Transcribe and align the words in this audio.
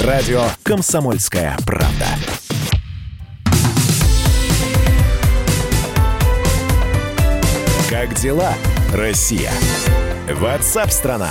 Радио 0.00 0.42
«Комсомольская 0.64 1.56
правда». 1.64 2.06
Как 7.88 8.12
дела, 8.16 8.54
Россия? 8.92 9.52
Ватсап-страна! 10.28 11.30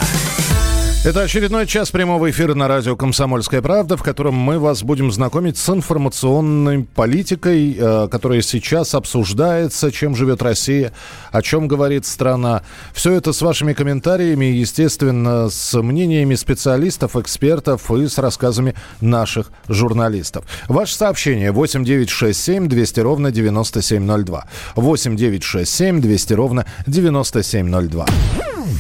Это 1.06 1.20
очередной 1.20 1.68
час 1.68 1.92
прямого 1.92 2.32
эфира 2.32 2.54
на 2.54 2.70
радио 2.70 2.96
«Комсомольская 2.96 3.62
правда», 3.62 3.98
в 3.98 4.04
котором 4.04 4.36
мы 4.36 4.58
вас 4.58 4.84
будем 4.84 5.12
знакомить 5.12 5.58
с 5.58 5.68
информационной 5.68 6.86
политикой, 6.86 7.76
э, 7.78 8.08
которая 8.10 8.42
сейчас 8.42 8.96
обсуждается, 8.96 9.92
чем 9.92 10.16
живет 10.16 10.42
Россия, 10.42 10.94
о 11.34 11.42
чем 11.42 11.68
говорит 11.68 12.06
страна. 12.06 12.64
Все 12.94 13.12
это 13.12 13.34
с 13.34 13.42
вашими 13.42 13.74
комментариями, 13.74 14.46
естественно, 14.46 15.50
с 15.50 15.78
мнениями 15.78 16.36
специалистов, 16.36 17.18
экспертов 17.18 17.92
и 17.92 18.08
с 18.08 18.18
рассказами 18.18 18.74
наших 19.02 19.52
журналистов. 19.68 20.46
Ваше 20.70 20.96
сообщение 20.96 21.52
8967 21.52 22.70
200 22.70 23.00
ровно 23.02 23.30
9702. 23.30 24.46
8967 24.78 26.00
200 26.00 26.34
ровно 26.34 26.66
9702. 26.88 28.06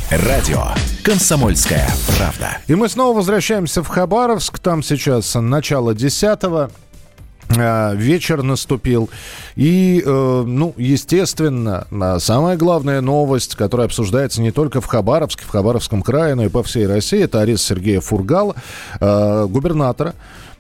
Радио 0.09 0.67
«Комсомольская 1.03 1.85
правда». 2.07 2.12
И 2.67 2.75
мы 2.75 2.89
снова 2.89 3.15
возвращаемся 3.17 3.83
в 3.83 3.87
Хабаровск. 3.87 4.59
Там 4.59 4.83
сейчас 4.83 5.35
начало 5.35 5.93
десятого 5.93 6.71
вечер 7.49 8.43
наступил. 8.43 9.09
И, 9.55 10.01
э, 10.05 10.43
ну, 10.45 10.73
естественно, 10.77 11.87
э, 11.91 12.17
самая 12.19 12.57
главная 12.57 13.01
новость, 13.01 13.55
которая 13.55 13.87
обсуждается 13.87 14.41
не 14.41 14.51
только 14.51 14.81
в 14.81 14.85
Хабаровске, 14.85 15.45
в 15.45 15.49
Хабаровском 15.49 16.01
крае, 16.01 16.35
но 16.35 16.45
и 16.45 16.49
по 16.49 16.63
всей 16.63 16.87
России, 16.87 17.23
это 17.23 17.41
арест 17.41 17.65
Сергея 17.65 18.01
Фургала, 18.01 18.55
губернатора 18.99 20.13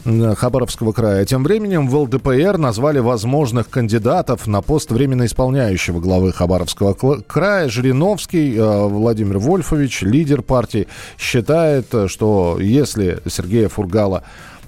Хабаровского 0.03 0.91
края. 0.91 1.25
Тем 1.25 1.43
временем 1.43 1.87
в 1.87 1.95
ЛДПР 1.95 2.57
назвали 2.57 2.99
возможных 2.99 3.69
кандидатов 3.69 4.47
на 4.47 4.61
пост 4.61 4.91
временно 4.91 5.25
исполняющего 5.25 5.99
главы 5.99 6.33
Хабаровского 6.33 6.93
края. 6.93 7.69
Жириновский 7.69 8.55
э, 8.55 8.87
Владимир 8.87 9.39
Вольфович, 9.39 10.01
лидер 10.01 10.41
партии, 10.41 10.87
считает, 11.17 11.87
что 12.07 12.57
если 12.59 13.19
Сергея 13.27 13.69
Фургала 13.69 14.23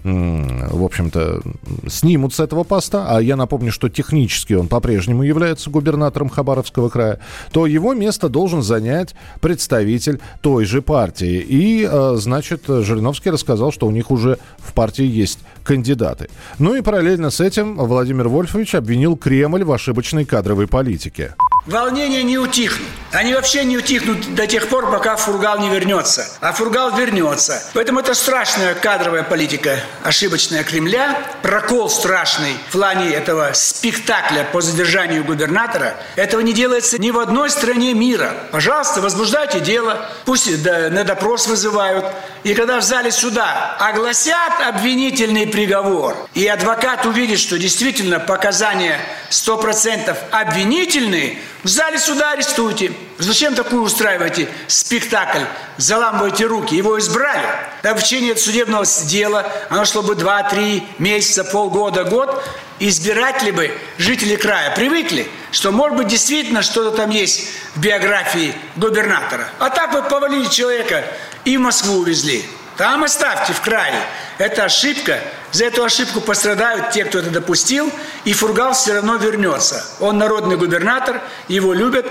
в 0.05 0.83
общем-то, 0.83 1.41
снимут 1.87 2.33
с 2.35 2.39
этого 2.39 2.63
поста, 2.63 3.07
а 3.09 3.19
я 3.19 3.35
напомню, 3.35 3.71
что 3.71 3.89
технически 3.89 4.53
он 4.53 4.67
по-прежнему 4.67 5.23
является 5.23 5.71
губернатором 5.71 6.29
Хабаровского 6.29 6.89
края, 6.89 7.19
то 7.51 7.65
его 7.65 7.95
место 7.95 8.29
должен 8.29 8.61
занять 8.61 9.15
представитель 9.41 10.19
той 10.41 10.65
же 10.65 10.83
партии. 10.83 11.39
И, 11.39 11.89
э, 11.91 12.15
значит, 12.17 12.65
Жириновский 12.67 13.31
рассказал, 13.31 13.71
что 13.71 13.87
у 13.87 13.91
них 13.91 14.11
уже 14.11 14.37
в 14.59 14.73
партии 14.73 15.05
есть 15.05 15.39
кандидаты. 15.63 16.29
Ну 16.59 16.75
и 16.75 16.81
параллельно 16.81 17.31
с 17.31 17.39
этим 17.39 17.75
Владимир 17.75 18.27
Вольфович 18.27 18.75
обвинил 18.75 19.17
Кремль 19.17 19.63
в 19.63 19.71
ошибочной 19.71 20.25
кадровой 20.25 20.67
политике. 20.67 21.33
Волнения 21.65 22.21
не 22.21 22.37
утихнут. 22.37 22.87
Они 23.11 23.33
вообще 23.33 23.63
не 23.63 23.75
утихнут 23.77 24.35
до 24.35 24.45
тех 24.45 24.67
пор, 24.67 24.91
пока 24.91 25.15
Фургал 25.15 25.57
не 25.59 25.69
вернется. 25.69 26.27
А 26.41 26.53
Фургал 26.53 26.95
вернется. 26.95 27.63
Поэтому 27.73 28.01
это 28.01 28.13
страшная 28.13 28.75
кадровая 28.75 29.23
политика, 29.23 29.79
ошибочная 30.03 30.63
Кремля, 30.63 31.17
прокол 31.41 31.89
страшный 31.89 32.57
в 32.67 32.73
плане 32.73 33.11
этого 33.11 33.51
спектакля 33.53 34.43
по 34.51 34.61
задержанию 34.61 35.23
губернатора. 35.23 35.95
Этого 36.15 36.41
не 36.41 36.53
делается 36.53 36.99
ни 36.99 37.09
в 37.09 37.17
одной 37.17 37.49
стране 37.49 37.95
мира. 37.95 38.33
Пожалуйста, 38.51 39.01
возбуждайте 39.01 39.59
дело, 39.59 40.07
пусть 40.25 40.63
на 40.65 41.03
допрос 41.03 41.47
вызывают. 41.47 42.05
И 42.43 42.53
когда 42.53 42.79
в 42.79 42.83
зале 42.83 43.11
суда 43.11 43.75
огласят 43.79 44.53
обвинительный 44.61 45.47
приговор, 45.47 46.15
и 46.35 46.45
адвокат 46.45 47.07
увидит, 47.07 47.39
что 47.39 47.57
действительно 47.57 48.19
показания 48.19 48.99
100% 49.31 50.15
обвинительные, 50.29 51.39
в 51.65 51.67
зале 51.67 51.97
суда 51.97 52.33
арестуйте. 52.33 52.93
Зачем 53.17 53.55
такую 53.55 53.81
устраиваете 53.81 54.47
спектакль? 54.67 55.45
Заламываете 55.77 56.45
руки. 56.45 56.75
Его 56.75 56.99
избрали. 56.99 57.43
Да 57.81 57.95
в 57.95 58.03
течение 58.03 58.37
судебного 58.37 58.85
дела 58.85 59.51
оно 59.71 59.83
шло 59.85 60.03
бы 60.03 60.13
2-3 60.13 60.83
месяца, 60.99 61.43
полгода, 61.43 62.03
год. 62.03 62.47
Избиратели 62.77 63.49
бы, 63.49 63.75
жители 63.97 64.35
края, 64.35 64.75
привыкли, 64.75 65.27
что, 65.51 65.71
может 65.71 65.97
быть, 65.97 66.07
действительно 66.07 66.61
что-то 66.61 66.95
там 66.95 67.09
есть 67.09 67.47
в 67.73 67.79
биографии 67.79 68.53
губернатора. 68.75 69.47
А 69.57 69.71
так 69.71 69.91
вы 69.91 70.03
повалили 70.03 70.45
человека 70.45 71.03
и 71.45 71.57
в 71.57 71.61
Москву 71.61 71.95
увезли. 71.97 72.45
Там 72.77 73.03
оставьте 73.03 73.53
в 73.53 73.61
крае. 73.61 73.95
Это 74.37 74.65
ошибка. 74.65 75.19
За 75.55 75.63
эту 75.63 75.85
ошибку 75.85 76.19
пострадают 76.19 76.91
те, 76.91 77.05
кто 77.05 77.19
это 77.19 77.29
допустил, 77.29 77.89
и 78.25 78.33
Фургал 78.33 78.73
все 78.73 78.95
равно 78.95 79.15
вернется. 79.15 79.85
Он 80.01 80.17
народный 80.17 80.57
губернатор, 80.57 81.21
его 81.47 81.73
любят, 81.73 82.05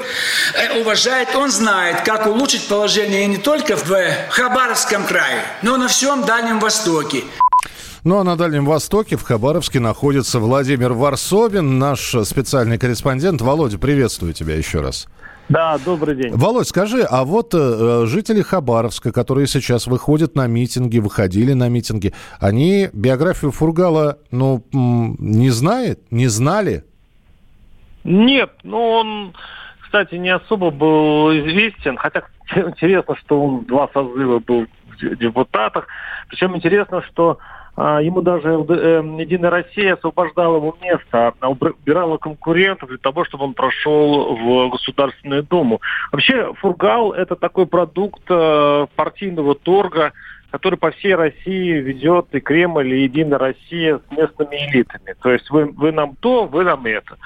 э, 0.55 0.81
уважают, 0.81 1.37
он 1.37 1.51
знает, 1.51 2.01
как 2.07 2.27
улучшить 2.27 2.67
положение 2.69 3.27
не 3.27 3.37
только 3.37 3.77
в 3.77 3.95
Хабаровском 4.31 5.05
крае, 5.05 5.45
но 5.61 5.77
на 5.77 5.89
всем 5.89 6.25
Дальнем 6.25 6.59
Востоке. 6.59 7.25
Ну 8.03 8.17
а 8.19 8.25
на 8.25 8.37
Дальнем 8.37 8.65
Востоке, 8.65 9.17
в 9.17 9.23
Хабаровске, 9.25 9.79
находится 9.79 10.39
Владимир 10.39 10.95
Варсобин, 10.95 11.79
наш 11.79 12.17
специальный 12.25 12.79
корреспондент. 12.79 13.43
Володя, 13.43 13.77
приветствую 13.77 14.33
тебя 14.33 14.57
еще 14.57 14.81
раз. 14.81 15.07
Да, 15.49 15.77
добрый 15.85 16.17
день. 16.17 16.33
Володь, 16.33 16.69
скажи, 16.69 17.03
а 17.03 17.25
вот 17.25 17.53
э, 17.55 18.07
жители 18.07 18.41
Хабаровска, 18.41 19.13
которые 19.13 19.47
сейчас 19.47 19.87
выходят 19.87 20.35
на 20.35 20.47
митинги, 20.47 20.99
выходили 20.99 21.53
на 21.53 21.69
митинги, 21.69 22.15
они 22.41 22.89
биографию 22.93 23.51
Фургала, 23.51 24.19
ну, 24.31 24.65
не 24.73 25.51
знают, 25.51 26.01
не 26.11 26.29
знали? 26.29 26.85
Нет, 28.05 28.51
ну 28.63 28.79
он, 28.79 29.35
кстати, 29.83 30.15
не 30.15 30.31
особо 30.31 30.71
был 30.71 31.31
известен, 31.33 31.97
хотя 31.97 32.23
интересно, 32.57 33.15
что 33.17 33.43
он 33.43 33.65
два 33.65 33.89
созыва 33.93 34.39
был 34.39 34.67
в 34.87 35.17
депутатах. 35.17 35.87
Причем 36.29 36.57
интересно, 36.57 37.03
что 37.03 37.39
ему 37.77 38.23
даже 38.23 38.49
э, 38.51 39.03
Единая 39.19 39.51
Россия 39.51 39.95
освобождала 39.95 40.59
ему 40.59 40.75
место, 40.81 41.35
убирала 41.41 42.19
конкурентов 42.19 42.89
для 42.89 42.99
того, 42.99 43.25
чтобы 43.25 43.45
он 43.45 43.55
прошел 43.55 44.37
в 44.37 44.71
Государственную 44.71 45.43
Думу. 45.43 45.81
Вообще 46.13 46.53
Фургал– 46.55 47.13
это 47.15 47.35
такой 47.37 47.67
продукт 47.67 48.23
э, 48.29 48.87
партийного 48.95 49.55
торга, 49.57 50.13
который 50.51 50.79
по 50.79 50.93
всей 50.93 51.17
России 51.17 51.73
ведет 51.81 52.27
и 52.31 52.39
Кремль, 52.39 52.95
и 52.95 53.03
Единая 53.03 53.41
Россия 53.41 53.99
с 53.99 54.17
местными 54.17 54.55
элитами. 54.71 55.17
То 55.21 55.33
есть 55.33 55.51
вы, 55.51 55.65
вы 55.65 55.91
нам 55.91 56.15
то, 56.21 56.47
вы 56.47 56.63
нам 56.63 56.87
это. 56.87 57.17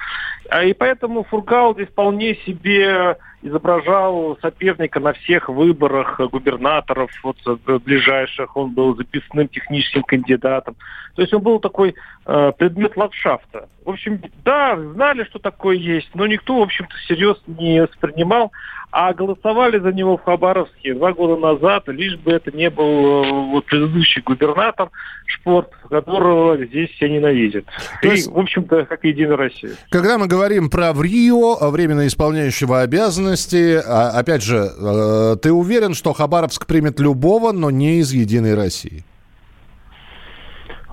А 0.48 0.64
И 0.64 0.72
поэтому 0.72 1.24
Фургал 1.24 1.74
здесь 1.74 1.88
вполне 1.88 2.34
себе 2.36 3.16
изображал 3.42 4.36
соперника 4.42 4.98
на 4.98 5.12
всех 5.12 5.48
выборах 5.48 6.20
губернаторов 6.30 7.10
вот, 7.22 7.36
э, 7.46 7.78
ближайших. 7.78 8.56
Он 8.56 8.72
был 8.72 8.96
записным 8.96 9.48
техническим 9.48 10.02
кандидатом. 10.02 10.76
То 11.14 11.22
есть 11.22 11.32
он 11.32 11.42
был 11.42 11.60
такой 11.60 11.94
э, 12.26 12.52
предмет 12.58 12.96
ландшафта. 12.96 13.68
В 13.84 13.90
общем, 13.90 14.20
да, 14.44 14.76
знали, 14.76 15.24
что 15.24 15.38
такое 15.38 15.76
есть, 15.76 16.10
но 16.14 16.26
никто, 16.26 16.58
в 16.58 16.62
общем-то, 16.62 16.94
всерьез 16.96 17.36
не 17.46 17.82
воспринимал. 17.82 18.52
А 18.90 19.12
голосовали 19.12 19.78
за 19.78 19.92
него 19.92 20.16
в 20.16 20.22
Хабаровске 20.22 20.94
два 20.94 21.12
года 21.12 21.36
назад, 21.36 21.88
лишь 21.88 22.16
бы 22.16 22.32
это 22.32 22.50
не 22.56 22.70
был 22.70 23.24
э, 23.24 23.30
вот, 23.50 23.66
предыдущий 23.66 24.22
губернатор 24.22 24.88
Шпорт, 25.26 25.70
которого 25.90 26.56
здесь 26.64 26.90
все 26.92 27.08
ненавидят. 27.08 27.66
То 28.00 28.08
есть, 28.08 28.28
и, 28.28 28.30
в 28.30 28.38
общем-то, 28.38 28.86
как 28.86 29.04
Единая 29.04 29.36
Россия. 29.36 29.72
Когда 29.90 30.16
мы 30.16 30.26
говорим 30.26 30.37
про 30.70 30.92
в 30.92 31.02
Рио, 31.02 31.70
временно 31.70 32.06
исполняющего 32.06 32.82
обязанности, 32.82 33.80
а, 33.84 34.10
опять 34.10 34.42
же, 34.42 34.70
э, 34.76 35.36
ты 35.42 35.52
уверен, 35.52 35.94
что 35.94 36.12
Хабаровск 36.12 36.66
примет 36.66 37.00
любого, 37.00 37.52
но 37.52 37.70
не 37.70 37.98
из 37.98 38.12
Единой 38.12 38.54
России? 38.54 39.04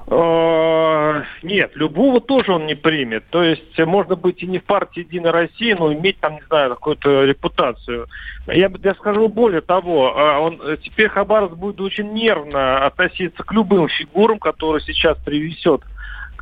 Э, 0.08 1.24
нет, 1.44 1.72
любого 1.76 2.22
тоже 2.22 2.54
он 2.54 2.66
не 2.66 2.76
примет. 2.76 3.26
То 3.30 3.44
есть 3.44 3.78
можно 3.80 4.16
быть 4.16 4.42
и 4.44 4.48
не 4.48 4.60
в 4.60 4.64
партии 4.64 5.00
Единой 5.02 5.32
России, 5.32 5.74
но 5.74 5.94
иметь 5.94 6.20
там, 6.20 6.36
не 6.36 6.44
знаю, 6.48 6.72
какую-то 6.72 7.24
репутацию. 7.26 8.08
Я, 8.48 8.72
я 8.84 8.94
скажу 8.96 9.28
более 9.28 9.62
того, 9.62 10.14
э, 10.16 10.38
он, 10.38 10.78
теперь 10.84 11.10
Хабаровск 11.10 11.56
будет 11.56 11.82
очень 11.82 12.14
нервно 12.14 12.86
относиться 12.86 13.44
к 13.44 13.52
любым 13.52 13.90
фигурам, 13.90 14.40
которые 14.40 14.82
сейчас 14.82 15.18
привезет 15.24 15.82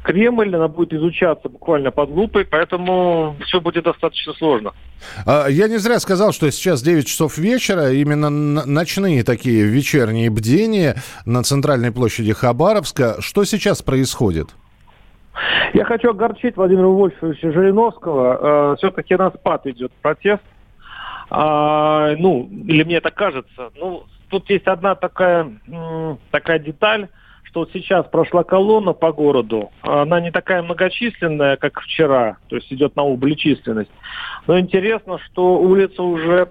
Кремль, 0.03 0.53
она 0.55 0.67
будет 0.67 0.93
изучаться 0.93 1.49
буквально 1.49 1.91
под 1.91 2.09
лупой, 2.09 2.45
поэтому 2.45 3.35
все 3.45 3.61
будет 3.61 3.85
достаточно 3.85 4.33
сложно. 4.33 4.73
А, 5.25 5.47
я 5.47 5.67
не 5.67 5.77
зря 5.77 5.99
сказал, 5.99 6.33
что 6.33 6.51
сейчас 6.51 6.81
9 6.81 7.07
часов 7.07 7.37
вечера, 7.37 7.91
именно 7.91 8.29
ночные 8.29 9.23
такие 9.23 9.63
вечерние 9.63 10.29
бдения 10.29 10.95
на 11.25 11.43
центральной 11.43 11.91
площади 11.91 12.33
Хабаровска. 12.33 13.15
Что 13.19 13.45
сейчас 13.45 13.81
происходит? 13.81 14.49
Я 15.73 15.85
хочу 15.85 16.11
огорчить 16.11 16.57
Владимира 16.57 16.87
Вольфовича 16.87 17.51
Жириновского. 17.51 18.73
Э, 18.73 18.75
все-таки 18.77 19.15
на 19.15 19.31
спад 19.31 19.65
идет 19.65 19.91
протест. 20.01 20.43
А, 21.29 22.13
ну, 22.17 22.47
или 22.67 22.83
мне 22.83 22.97
это 22.97 23.09
кажется. 23.09 23.71
Ну, 23.75 24.03
тут 24.29 24.49
есть 24.49 24.67
одна 24.67 24.95
такая, 24.95 25.49
такая 26.29 26.59
деталь 26.59 27.07
что 27.43 27.61
вот 27.61 27.69
сейчас 27.73 28.05
прошла 28.07 28.43
колонна 28.43 28.93
по 28.93 29.11
городу, 29.11 29.71
она 29.81 30.19
не 30.19 30.31
такая 30.31 30.63
многочисленная, 30.63 31.57
как 31.57 31.79
вчера, 31.81 32.37
то 32.49 32.55
есть 32.55 32.71
идет 32.71 32.95
на 32.95 33.03
убыль 33.03 33.35
численность. 33.35 33.91
Но 34.47 34.59
интересно, 34.59 35.19
что 35.19 35.59
улица 35.59 36.01
уже 36.01 36.49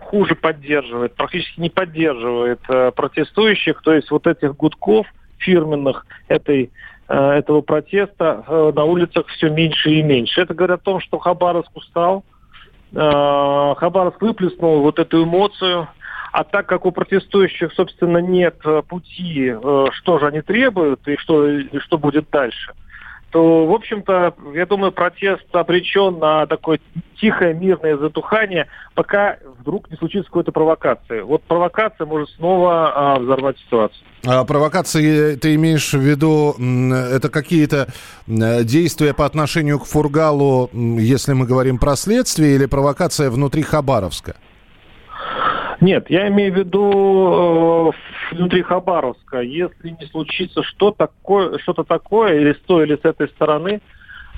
хуже 0.00 0.34
поддерживает, 0.34 1.14
практически 1.14 1.60
не 1.60 1.70
поддерживает 1.70 2.60
э, 2.68 2.90
протестующих, 2.90 3.80
то 3.82 3.92
есть 3.92 4.10
вот 4.10 4.26
этих 4.26 4.56
гудков 4.56 5.06
фирменных 5.38 6.06
этой 6.28 6.70
э, 7.08 7.14
этого 7.14 7.60
протеста 7.60 8.44
э, 8.46 8.72
на 8.74 8.84
улицах 8.84 9.26
все 9.28 9.50
меньше 9.50 9.90
и 9.90 10.02
меньше. 10.02 10.40
Это 10.40 10.54
говорит 10.54 10.80
о 10.80 10.84
том, 10.84 11.00
что 11.00 11.18
Хабаровск 11.18 11.76
устал, 11.76 12.24
Хабаровск 12.92 14.20
выплеснул 14.20 14.80
вот 14.80 14.98
эту 14.98 15.22
эмоцию, 15.22 15.86
а 16.32 16.44
так 16.44 16.66
как 16.66 16.86
у 16.86 16.92
протестующих, 16.92 17.72
собственно, 17.72 18.18
нет 18.18 18.56
э, 18.64 18.82
пути, 18.86 19.52
э, 19.52 19.84
что 19.92 20.18
же 20.18 20.26
они 20.26 20.42
требуют 20.42 21.06
и 21.08 21.16
что, 21.16 21.48
и 21.48 21.78
что 21.78 21.98
будет 21.98 22.30
дальше, 22.30 22.72
то, 23.30 23.66
в 23.66 23.72
общем-то, 23.72 24.34
я 24.54 24.66
думаю, 24.66 24.92
протест 24.92 25.44
обречен 25.52 26.18
на 26.18 26.46
такое 26.46 26.80
тихое, 27.20 27.54
мирное 27.54 27.96
затухание, 27.96 28.66
пока 28.94 29.36
вдруг 29.60 29.88
не 29.90 29.96
случится 29.96 30.26
какой-то 30.26 30.50
провокации. 30.50 31.20
Вот 31.20 31.42
провокация 31.44 32.06
может 32.06 32.28
снова 32.30 32.92
а, 32.92 33.18
взорвать 33.20 33.56
ситуацию. 33.58 34.04
А 34.26 34.44
провокации 34.44 35.36
ты 35.36 35.54
имеешь 35.54 35.92
в 35.92 36.00
виду, 36.00 36.56
это 36.58 37.28
какие-то 37.28 37.86
действия 38.26 39.14
по 39.14 39.26
отношению 39.26 39.78
к 39.78 39.86
Фургалу, 39.86 40.68
если 40.72 41.32
мы 41.32 41.46
говорим 41.46 41.78
про 41.78 41.94
следствие, 41.94 42.56
или 42.56 42.66
провокация 42.66 43.30
внутри 43.30 43.62
Хабаровска? 43.62 44.34
Нет, 45.80 46.10
я 46.10 46.28
имею 46.28 46.52
в 46.52 46.56
виду 46.56 47.92
э, 47.92 48.34
внутри 48.34 48.62
Хабаровска. 48.62 49.40
Если 49.40 49.96
не 49.98 50.06
случится 50.08 50.62
что 50.62 50.90
такое, 50.90 51.58
что-то 51.58 51.84
такое, 51.84 52.38
или 52.38 52.52
с 52.52 52.58
той, 52.66 52.84
или 52.84 52.96
с 52.96 53.04
этой 53.04 53.28
стороны, 53.28 53.80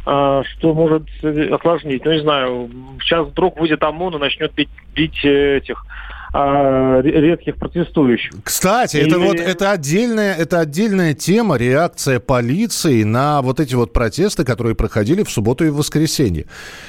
э, 0.06 0.42
что 0.44 0.74
может 0.74 1.02
осложнить. 1.50 2.04
Ну, 2.04 2.12
не 2.12 2.20
знаю, 2.20 2.70
сейчас 3.00 3.26
вдруг 3.26 3.58
выйдет 3.58 3.82
ОМОН 3.82 4.16
и 4.16 4.18
начнет 4.18 4.54
бить, 4.54 4.70
бить 4.94 5.24
этих 5.24 5.84
а, 5.84 6.11
редких 6.34 7.56
протестующих. 7.56 8.32
Кстати, 8.42 8.96
и... 8.96 9.00
это 9.00 9.18
вот 9.18 9.36
это 9.36 9.70
отдельная, 9.70 10.34
это 10.34 10.60
отдельная 10.60 11.14
тема, 11.14 11.56
реакция 11.56 12.20
полиции 12.20 13.02
на 13.02 13.42
вот 13.42 13.60
эти 13.60 13.74
вот 13.74 13.92
протесты, 13.92 14.44
которые 14.44 14.74
проходили 14.74 15.24
в 15.24 15.30
субботу 15.30 15.64
и 15.64 15.68
в 15.68 15.76
воскресенье. 15.76 16.46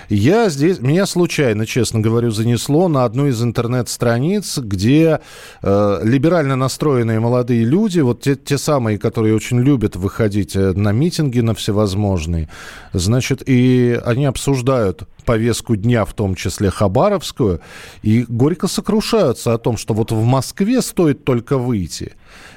Я 0.10 0.50
здесь, 0.50 0.80
меня 0.80 1.06
случайно, 1.06 1.66
честно 1.66 2.00
говорю, 2.00 2.32
занесло 2.32 2.88
на 2.88 3.04
одну 3.04 3.28
из 3.28 3.44
интернет-страниц, 3.44 4.60
где 4.60 5.20
э, 5.62 6.00
либерально 6.04 6.56
настроенные 6.56 7.20
молодые 7.20 7.66
люди, 7.66 8.00
вот 8.00 8.22
те, 8.22 8.36
те 8.36 8.58
самые, 8.58 8.98
которые 8.98 9.36
очень 9.36 9.60
любят 9.60 9.98
выходить 9.98 10.56
э, 10.56 10.72
на 10.72 10.94
митинги, 10.94 11.42
на 11.42 11.54
всевозможные, 11.54 12.48
значит, 12.94 13.44
и 13.46 14.00
они 14.06 14.26
обсуждают 14.26 15.04
повестку 15.24 15.76
дня, 15.76 16.06
в 16.06 16.14
том 16.14 16.36
числе 16.36 16.70
Хабаровскую, 16.70 17.62
и 18.02 18.26
горько 18.28 18.68
сокрушаются 18.68 19.54
о 19.54 19.58
том, 19.58 19.78
что 19.78 19.94
вот 19.94 20.12
в 20.12 20.24
Москве 20.24 20.82
стоит 20.82 21.24
только 21.24 21.58
выйти. 21.58 22.14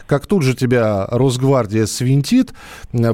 Как 0.06 0.26
тут 0.26 0.42
же 0.42 0.54
тебя 0.54 1.06
Росгвардия 1.10 1.86
свинтит, 1.86 2.52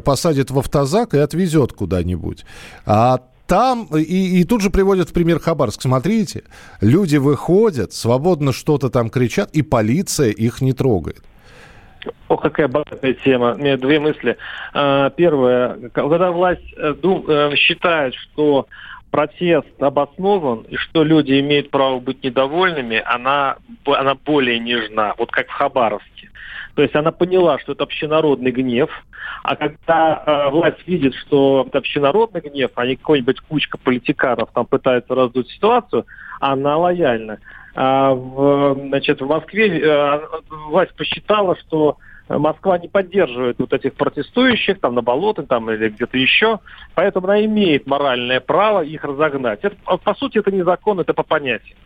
посадит 0.05 0.51
в 0.51 0.59
автозак 0.59 1.15
и 1.15 1.19
отвезет 1.19 1.73
куда-нибудь. 1.73 2.45
А 2.85 3.21
там, 3.47 3.87
и, 3.95 4.41
и 4.41 4.45
тут 4.45 4.63
же 4.63 4.71
приводят 4.71 5.11
в 5.11 5.13
пример 5.13 5.39
Хабаровск. 5.39 5.83
Смотрите, 5.83 6.45
люди 6.81 7.17
выходят, 7.17 7.93
свободно 7.93 8.53
что-то 8.53 8.89
там 8.89 9.11
кричат, 9.11 9.51
и 9.53 9.63
полиция 9.63 10.31
их 10.31 10.61
не 10.61 10.73
трогает. 10.73 11.23
О, 12.29 12.37
какая 12.37 12.69
богатая 12.69 13.15
тема. 13.15 13.53
У 13.53 13.59
меня 13.59 13.77
две 13.77 14.01
мысли. 14.01 14.37
А, 14.73 15.11
первое, 15.11 15.91
когда 15.91 16.31
власть 16.31 16.63
э, 16.77 16.95
э, 17.03 17.57
считает, 17.57 18.15
что 18.15 18.67
протест 19.13 19.81
обоснован 19.81 20.63
и 20.63 20.77
что 20.77 21.05
люди 21.05 21.39
имеют 21.39 21.71
право 21.71 22.01
быть 22.01 22.25
недовольными, 22.25 23.01
она, 23.05 23.59
она 23.85 24.15
более 24.15 24.59
нежна, 24.59 25.15
вот 25.19 25.31
как 25.31 25.49
в 25.49 25.53
Хабаровске. 25.53 26.31
То 26.75 26.83
есть 26.83 26.97
она 26.97 27.13
поняла, 27.13 27.59
что 27.59 27.73
это 27.73 27.85
общенародный 27.85 28.51
гнев, 28.51 28.91
а 29.43 29.55
когда 29.55 30.23
э, 30.25 30.51
власть 30.51 30.87
видит, 30.87 31.15
что 31.15 31.65
это 31.69 31.79
общенародный 31.79 32.41
гнев, 32.41 32.71
а 32.75 32.87
не 32.87 32.97
какой-нибудь 32.97 33.41
кучка 33.41 33.77
политиканов 33.77 34.49
там 34.55 34.65
пытается 34.65 35.15
раздуть 35.15 35.51
ситуацию, 35.51 36.07
она 36.41 36.79
лояльна. 36.79 37.39
А 37.75 38.15
в, 38.15 38.77
значит, 38.89 39.21
в 39.21 39.27
Москве 39.27 39.79
э, 39.79 40.21
власть 40.69 40.95
посчитала, 40.95 41.55
что 41.57 41.99
Москва 42.29 42.79
не 42.79 42.89
поддерживает 42.89 43.59
вот 43.59 43.73
этих 43.73 43.95
протестующих 43.95 44.81
там 44.81 44.95
на 44.95 45.03
болоте 45.03 45.43
там 45.43 45.71
или 45.71 45.89
где-то 45.89 46.17
еще, 46.17 46.61
поэтому 46.95 47.27
она 47.27 47.45
имеет 47.45 47.87
моральное 47.87 48.41
право 48.41 48.83
их 48.83 49.05
разогнать. 49.05 49.61
Это, 49.63 49.77
по 49.99 50.15
сути, 50.15 50.39
это 50.39 50.51
не 50.51 50.63
закон, 50.63 51.01
это 51.01 51.15
по 51.15 51.23
понятиям. 51.23 51.77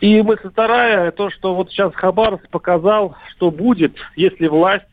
И 0.00 0.20
мысль 0.22 0.50
вторая, 0.50 1.12
то, 1.12 1.30
что 1.30 1.54
вот 1.54 1.70
сейчас 1.70 1.94
Хабаровск 1.94 2.48
показал, 2.48 3.16
что 3.30 3.50
будет, 3.52 3.94
если 4.16 4.48
власть 4.48 4.86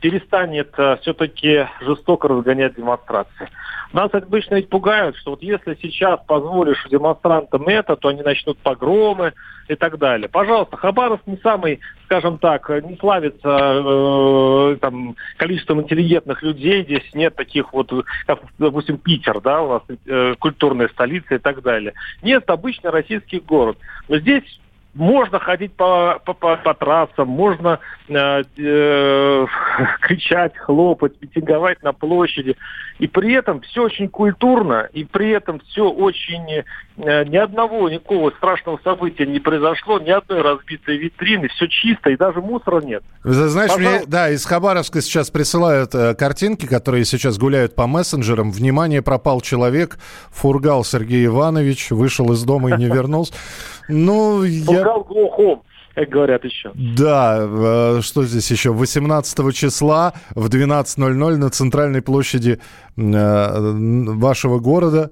перестанет 0.00 0.72
uh, 0.78 1.00
все-таки 1.00 1.66
жестоко 1.80 2.28
разгонять 2.28 2.74
демонстрации. 2.76 3.48
Нас 3.92 4.10
обычно 4.12 4.56
ведь 4.56 4.68
пугают, 4.68 5.16
что 5.16 5.32
вот 5.32 5.42
если 5.42 5.76
сейчас 5.82 6.20
позволишь 6.26 6.86
демонстрантам 6.90 7.66
это, 7.66 7.96
то 7.96 8.08
они 8.08 8.22
начнут 8.22 8.56
погромы 8.58 9.32
и 9.68 9.74
так 9.74 9.98
далее. 9.98 10.28
Пожалуйста, 10.28 10.76
Хабаровск 10.76 11.26
не 11.26 11.36
самый, 11.38 11.80
скажем 12.04 12.38
так, 12.38 12.68
не 12.84 12.96
славится 12.98 13.48
э, 13.48 14.76
там, 14.80 15.16
количеством 15.36 15.80
интеллигентных 15.80 16.42
людей. 16.42 16.84
Здесь 16.84 17.14
нет 17.14 17.34
таких 17.34 17.72
вот, 17.72 17.92
как, 18.26 18.40
допустим, 18.58 18.98
Питер, 18.98 19.40
да, 19.40 19.62
у 19.62 19.72
нас 19.72 19.82
э, 20.06 20.34
культурная 20.38 20.88
столица 20.88 21.34
и 21.34 21.38
так 21.38 21.62
далее. 21.62 21.94
Нет, 22.22 22.48
обычный 22.48 22.90
российский 22.90 23.40
город. 23.40 23.76
Но 24.08 24.18
здесь 24.18 24.44
можно 24.94 25.38
ходить 25.38 25.74
по, 25.74 26.20
по, 26.24 26.34
по, 26.34 26.56
по 26.56 26.74
трассам, 26.74 27.28
можно 27.28 27.78
э, 28.08 28.42
э, 28.56 29.46
кричать, 30.00 30.56
хлопать, 30.56 31.12
митинговать 31.20 31.82
на 31.82 31.92
площади. 31.92 32.56
И 32.98 33.06
при 33.06 33.32
этом 33.32 33.60
все 33.60 33.84
очень 33.84 34.08
культурно, 34.08 34.88
и 34.92 35.04
при 35.04 35.30
этом 35.30 35.60
все 35.60 35.88
очень... 35.88 36.64
Э, 36.96 37.24
ни 37.24 37.36
одного, 37.36 37.88
никакого 37.88 38.30
страшного 38.32 38.80
события 38.82 39.26
не 39.26 39.38
произошло, 39.38 39.98
ни 40.00 40.10
одной 40.10 40.42
разбитой 40.42 40.98
витрины, 40.98 41.48
все 41.48 41.66
чисто, 41.68 42.10
и 42.10 42.16
даже 42.16 42.40
мусора 42.40 42.82
нет. 42.82 43.02
Знаешь, 43.22 43.76
мне, 43.78 44.02
да, 44.06 44.28
из 44.30 44.44
Хабаровска 44.44 45.00
сейчас 45.00 45.30
присылают 45.30 45.94
э, 45.94 46.14
картинки, 46.14 46.66
которые 46.66 47.04
сейчас 47.04 47.38
гуляют 47.38 47.74
по 47.74 47.86
мессенджерам. 47.86 48.50
Внимание, 48.50 49.02
пропал 49.02 49.40
человек, 49.40 49.98
фургал 50.30 50.84
Сергей 50.84 51.26
Иванович, 51.26 51.90
вышел 51.90 52.32
из 52.32 52.42
дома 52.42 52.70
и 52.70 52.76
не 52.76 52.86
вернулся. 52.86 53.32
Ну, 53.88 54.44
я... 54.44 54.79
глухом 54.82 55.62
как 55.94 56.08
говорят 56.08 56.44
еще. 56.44 56.70
Да, 56.74 57.38
э, 57.40 58.00
что 58.02 58.24
здесь 58.24 58.50
еще? 58.50 58.72
18 58.72 59.54
числа 59.54 60.14
в 60.34 60.48
12.00 60.48 61.36
на 61.36 61.50
центральной 61.50 62.00
площади 62.00 62.60
э, 62.96 63.00
вашего 63.02 64.60
города 64.60 65.10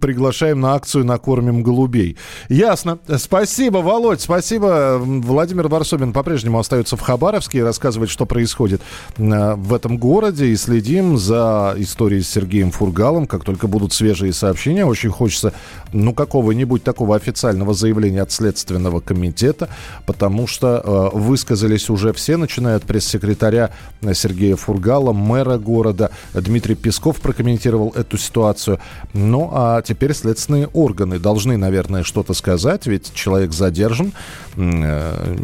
приглашаем 0.00 0.60
на 0.60 0.74
акцию 0.74 1.04
«Накормим 1.04 1.62
голубей». 1.62 2.16
Ясно. 2.48 2.98
Спасибо, 3.16 3.78
Володь, 3.78 4.20
спасибо. 4.20 4.98
Владимир 5.00 5.68
Варсобин 5.68 6.12
по-прежнему 6.12 6.58
остается 6.58 6.96
в 6.96 7.00
Хабаровске 7.00 7.58
и 7.58 7.62
рассказывает, 7.62 8.10
что 8.10 8.26
происходит 8.26 8.82
э, 9.16 9.54
в 9.54 9.72
этом 9.72 9.96
городе. 9.96 10.46
И 10.46 10.56
следим 10.56 11.16
за 11.16 11.74
историей 11.78 12.22
с 12.22 12.28
Сергеем 12.28 12.72
Фургалом. 12.72 13.26
Как 13.26 13.44
только 13.44 13.68
будут 13.68 13.92
свежие 13.92 14.32
сообщения, 14.32 14.84
очень 14.84 15.10
хочется, 15.10 15.54
ну, 15.92 16.12
какого-нибудь 16.12 16.82
такого 16.82 17.16
официального 17.16 17.72
заявления 17.72 18.22
от 18.22 18.32
Следственного 18.32 19.00
комитета, 19.00 19.68
потому 20.04 20.46
что 20.46 20.82
э, 21.14 21.16
высказались 21.16 21.88
уже 21.88 22.12
все, 22.12 22.36
начиная 22.36 22.76
от 22.76 22.82
пресс-секретаря 22.82 23.70
Сергея 24.12 24.56
Фургала, 24.56 25.12
мэра 25.12 25.56
города. 25.56 26.10
Дмитрий 26.34 26.74
Песков 26.74 27.20
прокомментировал 27.20 27.94
эту 27.96 28.18
ситуацию. 28.18 28.78
Ну, 29.14 29.50
а 29.52 29.59
а 29.62 29.82
теперь 29.82 30.14
следственные 30.14 30.68
органы 30.68 31.18
должны, 31.18 31.58
наверное, 31.58 32.02
что-то 32.02 32.32
сказать, 32.32 32.86
ведь 32.86 33.12
человек 33.12 33.52
задержан, 33.52 34.14
э, 34.56 35.36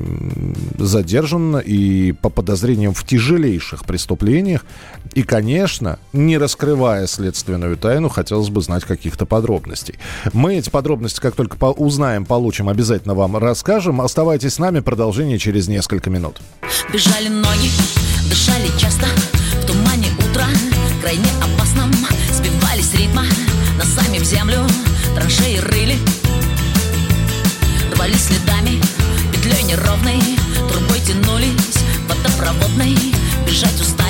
задержан 0.78 1.58
и 1.58 2.12
по 2.12 2.30
подозрениям 2.30 2.94
в 2.94 3.04
тяжелейших 3.04 3.84
преступлениях. 3.84 4.64
И, 5.12 5.22
конечно, 5.22 5.98
не 6.14 6.38
раскрывая 6.38 7.06
следственную 7.06 7.76
тайну, 7.76 8.08
хотелось 8.08 8.48
бы 8.48 8.62
знать 8.62 8.84
каких-то 8.84 9.26
подробностей. 9.26 9.96
Мы 10.32 10.56
эти 10.56 10.70
подробности, 10.70 11.20
как 11.20 11.34
только 11.34 11.62
узнаем, 11.64 12.24
получим, 12.24 12.70
обязательно 12.70 13.14
вам 13.14 13.36
расскажем. 13.36 14.00
Оставайтесь 14.00 14.54
с 14.54 14.58
нами, 14.58 14.80
продолжение 14.80 15.38
через 15.38 15.68
несколько 15.68 16.08
минут. 16.08 16.40
Бежали 16.90 17.28
ноги, 17.28 17.70
дышали 18.30 18.68
часто, 18.78 19.04
в 19.60 19.66
тумане 19.66 20.08
утра, 20.18 20.46
крайне 21.00 21.28
опасном, 21.42 21.92
сбивались 22.32 22.94
ритма 22.94 23.24
носами 23.76 24.18
в 24.18 24.24
землю 24.24 24.66
Траншеи 25.14 25.58
рыли. 25.58 25.98
Рвали 27.92 28.14
следами 28.14 28.80
Петлей 29.32 29.62
неровной 29.64 30.20
Трубой 30.68 31.00
тянулись 31.00 31.78
Водопроводной. 32.08 32.96
Бежать 33.46 33.80
устали 33.80 34.05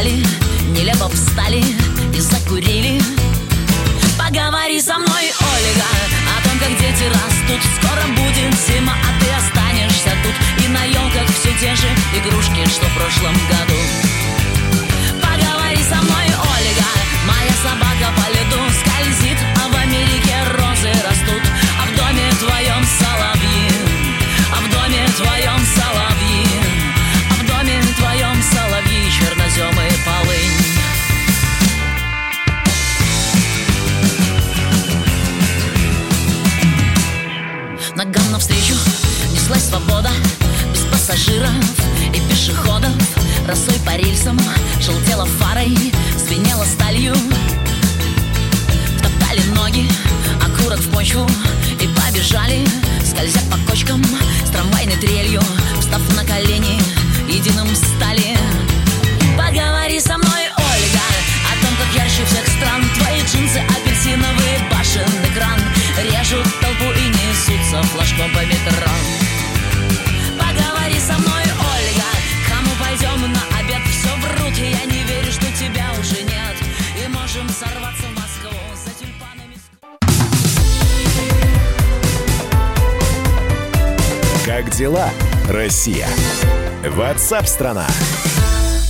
рельсам 43.96 44.38
Желтела 44.80 45.26
фарой, 45.26 45.76
звенела 46.16 46.64
сталью. 46.64 47.14
Втоптали 48.98 49.42
ноги, 49.54 49.88
окурок 50.44 50.80
в 50.80 50.90
почву 50.90 51.26
И 51.80 51.88
побежали, 51.88 52.66
скользя 53.04 53.40
по 53.50 53.58
кочкам 53.70 54.02
С 54.44 54.50
трамвайной 54.50 54.96
трелью, 54.96 55.40
встав 55.80 56.02
на 56.16 56.24
колени 56.24 56.75
Россия? 85.86 86.08
Ватсап-страна! 86.96 87.86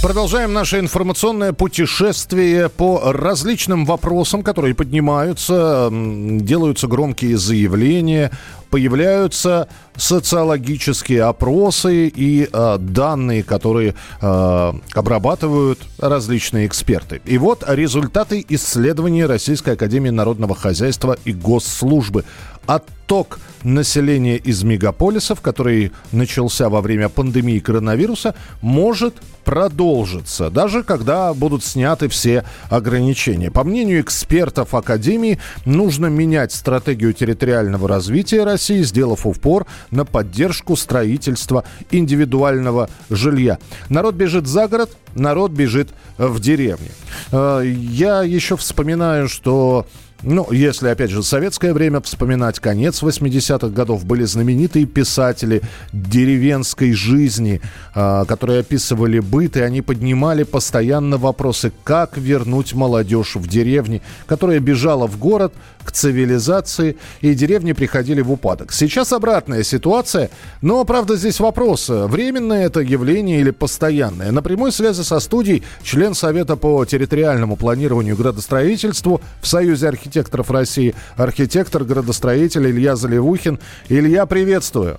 Продолжаем 0.02 0.52
наше 0.52 0.78
информационное 0.78 1.52
путешествие 1.52 2.70
по 2.70 3.12
различным 3.12 3.84
вопросам, 3.84 4.42
которые 4.42 4.74
поднимаются, 4.74 5.90
делаются 5.90 6.86
громкие 6.86 7.36
заявления, 7.36 8.30
появляются 8.70 9.68
социологические 9.96 11.24
опросы 11.24 12.08
и 12.08 12.48
э, 12.50 12.76
данные, 12.78 13.42
которые 13.42 13.94
э, 14.20 14.72
обрабатывают 14.94 15.80
различные 15.98 16.66
эксперты. 16.66 17.20
И 17.24 17.36
вот 17.36 17.64
результаты 17.66 18.44
исследований 18.48 19.24
Российской 19.24 19.70
Академии 19.74 20.10
Народного 20.10 20.54
Хозяйства 20.54 21.18
и 21.24 21.32
Госслужбы. 21.32 22.24
Отток 22.66 23.38
населения 23.62 24.36
из 24.36 24.62
мегаполисов, 24.62 25.40
который 25.40 25.92
начался 26.12 26.68
во 26.68 26.80
время 26.80 27.08
пандемии 27.08 27.58
коронавируса, 27.58 28.34
может 28.60 29.14
продолжиться, 29.44 30.50
даже 30.50 30.82
когда 30.82 31.32
будут 31.32 31.64
сняты 31.64 32.08
все 32.08 32.44
ограничения. 32.68 33.50
По 33.50 33.62
мнению 33.62 34.00
экспертов 34.00 34.74
Академии, 34.74 35.38
нужно 35.64 36.06
менять 36.06 36.52
стратегию 36.52 37.12
территориального 37.12 37.88
развития 37.88 38.44
России, 38.44 38.82
сделав 38.82 39.24
упор 39.26 39.66
на 39.90 40.04
поддержку 40.04 40.74
строительства 40.74 41.64
индивидуального 41.92 42.90
жилья. 43.08 43.58
Народ 43.88 44.16
бежит 44.16 44.48
за 44.48 44.66
город, 44.66 44.96
народ 45.14 45.52
бежит 45.52 45.90
в 46.18 46.40
деревне. 46.40 46.90
Э, 47.30 47.62
Я 47.64 48.22
еще 48.22 48.56
вспоминаю, 48.56 49.28
что 49.28 49.86
ну, 50.28 50.50
если, 50.50 50.88
опять 50.88 51.10
же, 51.10 51.22
советское 51.22 51.72
время 51.72 52.00
вспоминать, 52.00 52.58
конец 52.58 53.00
80-х 53.00 53.68
годов, 53.68 54.04
были 54.04 54.24
знаменитые 54.24 54.84
писатели 54.84 55.62
деревенской 55.92 56.92
жизни, 56.92 57.60
а, 57.94 58.24
которые 58.24 58.60
описывали 58.60 59.20
быт, 59.20 59.56
и 59.56 59.60
они 59.60 59.82
поднимали 59.82 60.42
постоянно 60.42 61.16
вопросы, 61.16 61.72
как 61.84 62.16
вернуть 62.16 62.74
молодежь 62.74 63.36
в 63.36 63.46
деревни, 63.46 64.02
которая 64.26 64.58
бежала 64.58 65.06
в 65.06 65.16
город 65.16 65.54
к 65.84 65.92
цивилизации, 65.92 66.96
и 67.20 67.32
деревни 67.34 67.72
приходили 67.72 68.20
в 68.20 68.32
упадок. 68.32 68.72
Сейчас 68.72 69.12
обратная 69.12 69.62
ситуация, 69.62 70.30
но, 70.60 70.84
правда, 70.84 71.14
здесь 71.14 71.38
вопрос, 71.38 71.88
временное 71.88 72.66
это 72.66 72.80
явление 72.80 73.40
или 73.40 73.52
постоянное. 73.52 74.32
На 74.32 74.42
прямой 74.42 74.72
связи 74.72 75.02
со 75.02 75.20
студией 75.20 75.62
член 75.84 76.14
Совета 76.14 76.56
по 76.56 76.84
территориальному 76.84 77.54
планированию 77.54 78.16
и 78.16 78.18
градостроительству 78.18 79.20
в 79.40 79.46
Союзе 79.46 79.86
архитекторов 80.16 80.50
России, 80.50 80.94
архитектор, 81.16 81.84
градостроитель 81.84 82.70
Илья 82.70 82.96
Заливухин. 82.96 83.58
Илья, 83.90 84.24
приветствую. 84.24 84.98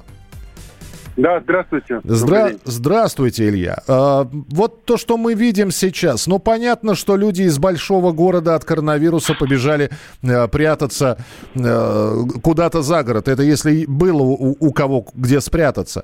Да, 1.17 1.39
здравствуйте. 1.41 1.99
Здра-. 2.03 2.51
Здравствуйте, 2.63 3.49
Илья. 3.49 3.81
А, 3.87 4.29
вот 4.51 4.85
то, 4.85 4.97
что 4.97 5.17
мы 5.17 5.33
видим 5.33 5.71
сейчас, 5.71 6.27
ну, 6.27 6.37
понятно, 6.37 6.93
что 6.93 7.17
люди 7.17 7.41
из 7.41 7.57
большого 7.57 8.11
города 8.11 8.53
от 8.53 8.63
коронавируса 8.63 9.33
побежали 9.33 9.89
э, 10.21 10.47
прятаться 10.47 11.17
э, 11.55 12.23
куда-то 12.43 12.83
за 12.83 13.03
город. 13.03 13.27
Это 13.27 13.41
если 13.41 13.85
было 13.87 14.21
у, 14.21 14.55
у 14.59 14.71
кого 14.71 15.07
где 15.15 15.41
спрятаться. 15.41 16.03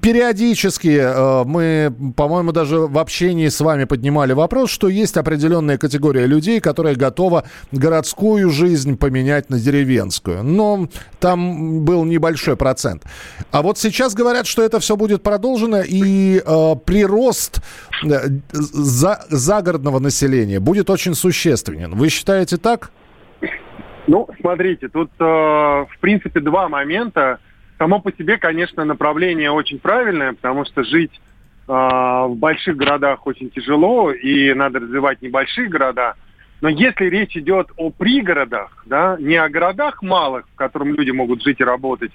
Периодически 0.00 0.96
э, 0.96 1.44
мы, 1.44 1.92
по-моему, 2.16 2.52
даже 2.52 2.78
в 2.78 2.98
общении 2.98 3.48
с 3.48 3.60
вами 3.60 3.82
поднимали 3.82 4.32
вопрос, 4.32 4.70
что 4.70 4.88
есть 4.88 5.16
определенная 5.16 5.76
категория 5.76 6.26
людей, 6.26 6.60
которая 6.60 6.94
готова 6.94 7.44
городскую 7.72 8.48
жизнь 8.50 8.96
поменять 8.96 9.50
на 9.50 9.58
деревенскую. 9.58 10.44
Но 10.44 10.88
там 11.18 11.84
был 11.84 12.04
небольшой 12.04 12.56
процент. 12.56 13.02
А 13.50 13.62
вот 13.62 13.76
сейчас 13.78 14.14
говорят, 14.14 14.35
что 14.44 14.62
это 14.62 14.80
все 14.80 14.96
будет 14.96 15.22
продолжено, 15.22 15.80
и 15.80 16.38
э, 16.38 16.76
прирост 16.84 17.62
э, 18.04 18.08
за, 18.52 19.24
загородного 19.30 20.00
населения 20.00 20.60
будет 20.60 20.90
очень 20.90 21.14
существенен. 21.14 21.94
Вы 21.94 22.10
считаете 22.10 22.58
так? 22.58 22.90
Ну, 24.06 24.28
смотрите, 24.40 24.88
тут, 24.88 25.10
э, 25.18 25.24
в 25.24 25.98
принципе, 26.00 26.40
два 26.40 26.68
момента. 26.68 27.38
Само 27.78 28.00
по 28.00 28.12
себе, 28.12 28.36
конечно, 28.38 28.84
направление 28.84 29.50
очень 29.50 29.78
правильное, 29.78 30.32
потому 30.32 30.64
что 30.64 30.84
жить 30.84 31.12
э, 31.14 31.72
в 31.72 32.34
больших 32.36 32.76
городах 32.76 33.26
очень 33.26 33.50
тяжело, 33.50 34.12
и 34.12 34.52
надо 34.54 34.80
развивать 34.80 35.22
небольшие 35.22 35.68
города. 35.68 36.14
Но 36.60 36.68
если 36.68 37.06
речь 37.06 37.36
идет 37.36 37.68
о 37.76 37.90
пригородах, 37.90 38.84
да, 38.86 39.16
не 39.20 39.36
о 39.36 39.48
городах 39.48 40.02
малых, 40.02 40.46
в 40.48 40.56
котором 40.56 40.94
люди 40.94 41.10
могут 41.10 41.42
жить 41.42 41.60
и 41.60 41.64
работать, 41.64 42.12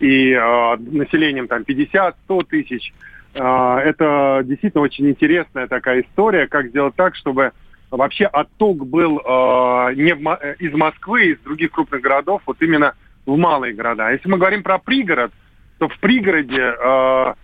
и 0.00 0.32
э, 0.32 0.76
населением 0.78 1.46
там 1.46 1.62
50-100 1.62 2.46
тысяч, 2.48 2.92
э, 3.34 3.38
это 3.40 4.42
действительно 4.44 4.82
очень 4.82 5.08
интересная 5.08 5.68
такая 5.68 6.02
история, 6.02 6.48
как 6.48 6.68
сделать 6.68 6.96
так, 6.96 7.14
чтобы 7.14 7.52
вообще 7.90 8.24
отток 8.26 8.86
был 8.86 9.18
э, 9.18 9.94
не 9.94 10.14
в 10.14 10.38
э, 10.40 10.56
из 10.58 10.72
Москвы, 10.72 11.32
из 11.32 11.38
других 11.40 11.70
крупных 11.70 12.00
городов, 12.00 12.42
вот 12.46 12.60
именно 12.60 12.94
в 13.24 13.36
малые 13.36 13.72
города. 13.72 14.10
Если 14.10 14.28
мы 14.28 14.38
говорим 14.38 14.64
про 14.64 14.78
пригород, 14.78 15.32
то 15.78 15.88
в 15.88 15.98
пригороде 16.00 16.74
э, 16.76 17.34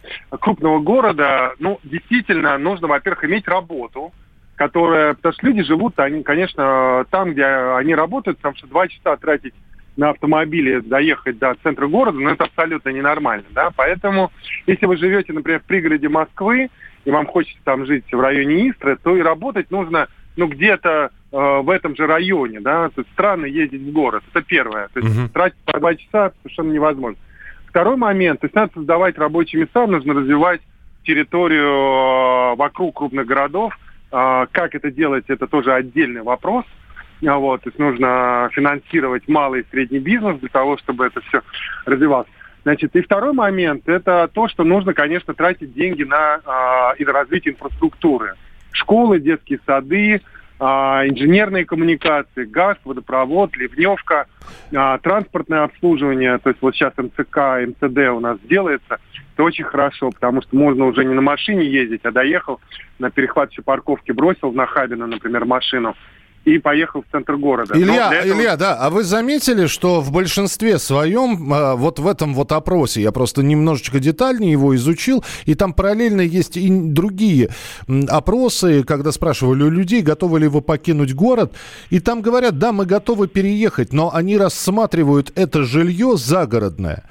крупного 0.40 0.80
города, 0.80 1.54
ну, 1.58 1.78
действительно, 1.84 2.56
нужно, 2.58 2.88
во-первых, 2.88 3.24
иметь 3.24 3.46
работу, 3.46 4.12
которая, 4.56 5.14
потому 5.14 5.32
что 5.32 5.46
люди 5.46 5.62
живут, 5.62 5.98
они, 5.98 6.22
конечно, 6.22 7.04
там, 7.10 7.32
где 7.32 7.44
они 7.44 7.94
работают, 7.94 8.38
потому 8.38 8.56
что 8.56 8.66
два 8.66 8.88
часа 8.88 9.16
тратить 9.16 9.54
на 9.96 10.10
автомобиле 10.10 10.80
доехать 10.80 11.38
до 11.38 11.54
центра 11.62 11.86
города, 11.86 12.18
ну, 12.18 12.30
это 12.30 12.44
абсолютно 12.44 12.90
ненормально, 12.90 13.44
да, 13.50 13.70
поэтому, 13.74 14.30
если 14.66 14.86
вы 14.86 14.96
живете, 14.96 15.32
например, 15.32 15.60
в 15.60 15.64
пригороде 15.64 16.08
Москвы, 16.08 16.70
и 17.04 17.10
вам 17.10 17.26
хочется 17.26 17.60
там 17.64 17.84
жить 17.84 18.04
в 18.10 18.20
районе 18.20 18.70
Истры, 18.70 18.96
то 19.02 19.16
и 19.16 19.20
работать 19.20 19.70
нужно, 19.70 20.08
ну, 20.36 20.46
где-то 20.46 21.10
э, 21.30 21.36
в 21.36 21.68
этом 21.68 21.94
же 21.94 22.06
районе, 22.06 22.60
да, 22.60 22.88
то 22.88 23.00
есть 23.02 23.12
странно 23.12 23.46
ездить 23.46 23.82
в 23.82 23.92
город, 23.92 24.22
это 24.32 24.42
первое, 24.42 24.88
то 24.88 25.00
есть 25.00 25.14
Мгм. 25.14 25.28
тратить 25.28 25.58
по 25.66 25.78
два 25.78 25.94
часа 25.94 26.32
совершенно 26.42 26.72
невозможно. 26.72 27.18
Второй 27.66 27.96
момент, 27.96 28.40
то 28.40 28.46
есть 28.46 28.54
надо 28.54 28.72
создавать 28.74 29.18
рабочие 29.18 29.62
места, 29.62 29.86
нужно 29.86 30.14
развивать 30.14 30.60
территорию 31.04 32.52
э, 32.52 32.56
вокруг 32.56 32.96
крупных 32.96 33.26
городов, 33.26 33.76
Как 34.12 34.74
это 34.74 34.90
делать, 34.90 35.24
это 35.28 35.46
тоже 35.46 35.72
отдельный 35.72 36.22
вопрос. 36.22 36.66
А, 37.26 37.38
Вот, 37.38 37.62
то 37.62 37.68
есть 37.68 37.78
нужно 37.78 38.50
финансировать 38.52 39.26
малый 39.28 39.60
и 39.60 39.66
средний 39.70 40.00
бизнес 40.00 40.38
для 40.38 40.48
того, 40.48 40.76
чтобы 40.76 41.06
это 41.06 41.20
все 41.22 41.42
развивалось. 41.86 42.28
Значит, 42.64 42.94
и 42.94 43.00
второй 43.00 43.32
момент– 43.32 43.84
это 43.88 44.28
то, 44.32 44.48
что 44.48 44.64
нужно, 44.64 44.94
конечно, 44.94 45.34
тратить 45.34 45.74
деньги 45.74 46.04
на, 46.04 46.40
а, 46.44 46.94
на 46.98 47.12
развитие 47.12 47.54
инфраструктуры. 47.54 48.34
Школы, 48.72 49.18
детские 49.18 49.58
сады, 49.66 50.20
а, 50.64 51.04
инженерные 51.08 51.64
коммуникации, 51.64 52.44
газ, 52.44 52.76
водопровод, 52.84 53.56
ливневка, 53.56 54.26
а, 54.72 54.96
транспортное 54.98 55.64
обслуживание. 55.64 56.38
То 56.38 56.50
есть 56.50 56.62
вот 56.62 56.76
сейчас 56.76 56.92
МЦК, 56.96 57.66
МЦД 57.66 57.98
у 58.14 58.20
нас 58.20 58.38
делается. 58.44 59.00
Это 59.34 59.42
очень 59.42 59.64
хорошо, 59.64 60.10
потому 60.12 60.40
что 60.40 60.54
можно 60.54 60.86
уже 60.86 61.04
не 61.04 61.14
на 61.14 61.20
машине 61.20 61.66
ездить, 61.66 62.02
а 62.04 62.12
доехал 62.12 62.60
на 63.00 63.10
перехватывающей 63.10 63.64
парковке, 63.64 64.12
бросил 64.12 64.52
на 64.52 64.66
Хабина, 64.66 65.08
например, 65.08 65.46
машину 65.46 65.96
и 66.44 66.58
поехал 66.58 67.02
в 67.02 67.12
центр 67.12 67.36
города. 67.36 67.74
Илья, 67.74 68.12
этого- 68.12 68.38
Илья, 68.38 68.56
да, 68.56 68.74
а 68.74 68.90
вы 68.90 69.04
заметили, 69.04 69.66
что 69.66 70.00
в 70.00 70.10
большинстве 70.10 70.78
своем, 70.78 71.52
а, 71.52 71.76
вот 71.76 71.98
в 71.98 72.06
этом 72.06 72.34
вот 72.34 72.50
опросе, 72.52 73.02
я 73.02 73.12
просто 73.12 73.42
немножечко 73.42 74.00
детальнее 74.00 74.52
его 74.52 74.74
изучил, 74.74 75.24
и 75.44 75.54
там 75.54 75.72
параллельно 75.72 76.20
есть 76.20 76.56
и 76.56 76.68
другие 76.68 77.50
опросы, 78.08 78.82
когда 78.82 79.12
спрашивали 79.12 79.62
у 79.62 79.70
людей, 79.70 80.02
готовы 80.02 80.40
ли 80.40 80.48
вы 80.48 80.62
покинуть 80.62 81.14
город, 81.14 81.54
и 81.90 82.00
там 82.00 82.22
говорят, 82.22 82.58
да, 82.58 82.72
мы 82.72 82.86
готовы 82.86 83.28
переехать, 83.28 83.92
но 83.92 84.12
они 84.12 84.36
рассматривают 84.36 85.32
это 85.36 85.62
жилье 85.62 86.16
загородное 86.16 87.04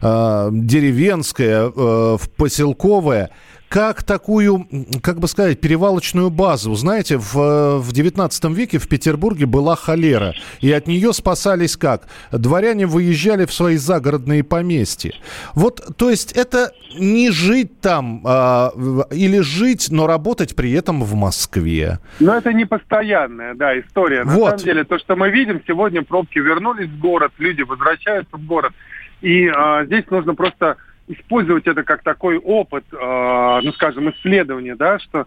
э, 0.00 0.48
деревенское, 0.52 1.70
э, 1.74 2.16
поселковое– 2.36 3.30
как 3.68 4.02
такую, 4.02 4.66
как 5.02 5.18
бы 5.18 5.28
сказать, 5.28 5.60
перевалочную 5.60 6.30
базу. 6.30 6.74
Знаете, 6.74 7.18
в, 7.18 7.78
в 7.78 7.92
19 7.92 8.44
веке 8.56 8.78
в 8.78 8.88
Петербурге 8.88 9.46
была 9.46 9.76
холера, 9.76 10.34
и 10.60 10.72
от 10.72 10.86
нее 10.86 11.12
спасались 11.12 11.76
как? 11.76 12.08
Дворяне 12.32 12.86
выезжали 12.86 13.44
в 13.44 13.52
свои 13.52 13.76
загородные 13.76 14.42
поместья. 14.42 15.12
Вот, 15.54 15.96
то 15.96 16.10
есть 16.10 16.32
это 16.32 16.72
не 16.98 17.30
жить 17.30 17.80
там, 17.80 18.22
а, 18.24 18.70
или 19.10 19.40
жить, 19.40 19.88
но 19.90 20.06
работать 20.06 20.56
при 20.56 20.72
этом 20.72 21.02
в 21.02 21.14
Москве. 21.14 21.98
Но 22.20 22.34
это 22.34 22.52
не 22.52 22.64
постоянная, 22.64 23.54
да, 23.54 23.78
история. 23.78 24.24
На 24.24 24.32
вот. 24.32 24.50
самом 24.50 24.64
деле, 24.64 24.84
то, 24.84 24.98
что 24.98 25.16
мы 25.16 25.30
видим, 25.30 25.60
сегодня 25.66 26.02
пробки 26.02 26.38
вернулись 26.38 26.88
в 26.88 26.98
город, 26.98 27.32
люди 27.38 27.62
возвращаются 27.62 28.36
в 28.36 28.46
город, 28.46 28.72
и 29.20 29.46
а, 29.48 29.84
здесь 29.84 30.04
нужно 30.10 30.34
просто 30.34 30.76
использовать 31.08 31.66
это 31.66 31.82
как 31.82 32.02
такой 32.02 32.38
опыт, 32.38 32.84
э, 32.92 33.60
ну, 33.62 33.72
скажем, 33.72 34.10
исследования, 34.10 34.76
да, 34.76 34.98
что 34.98 35.26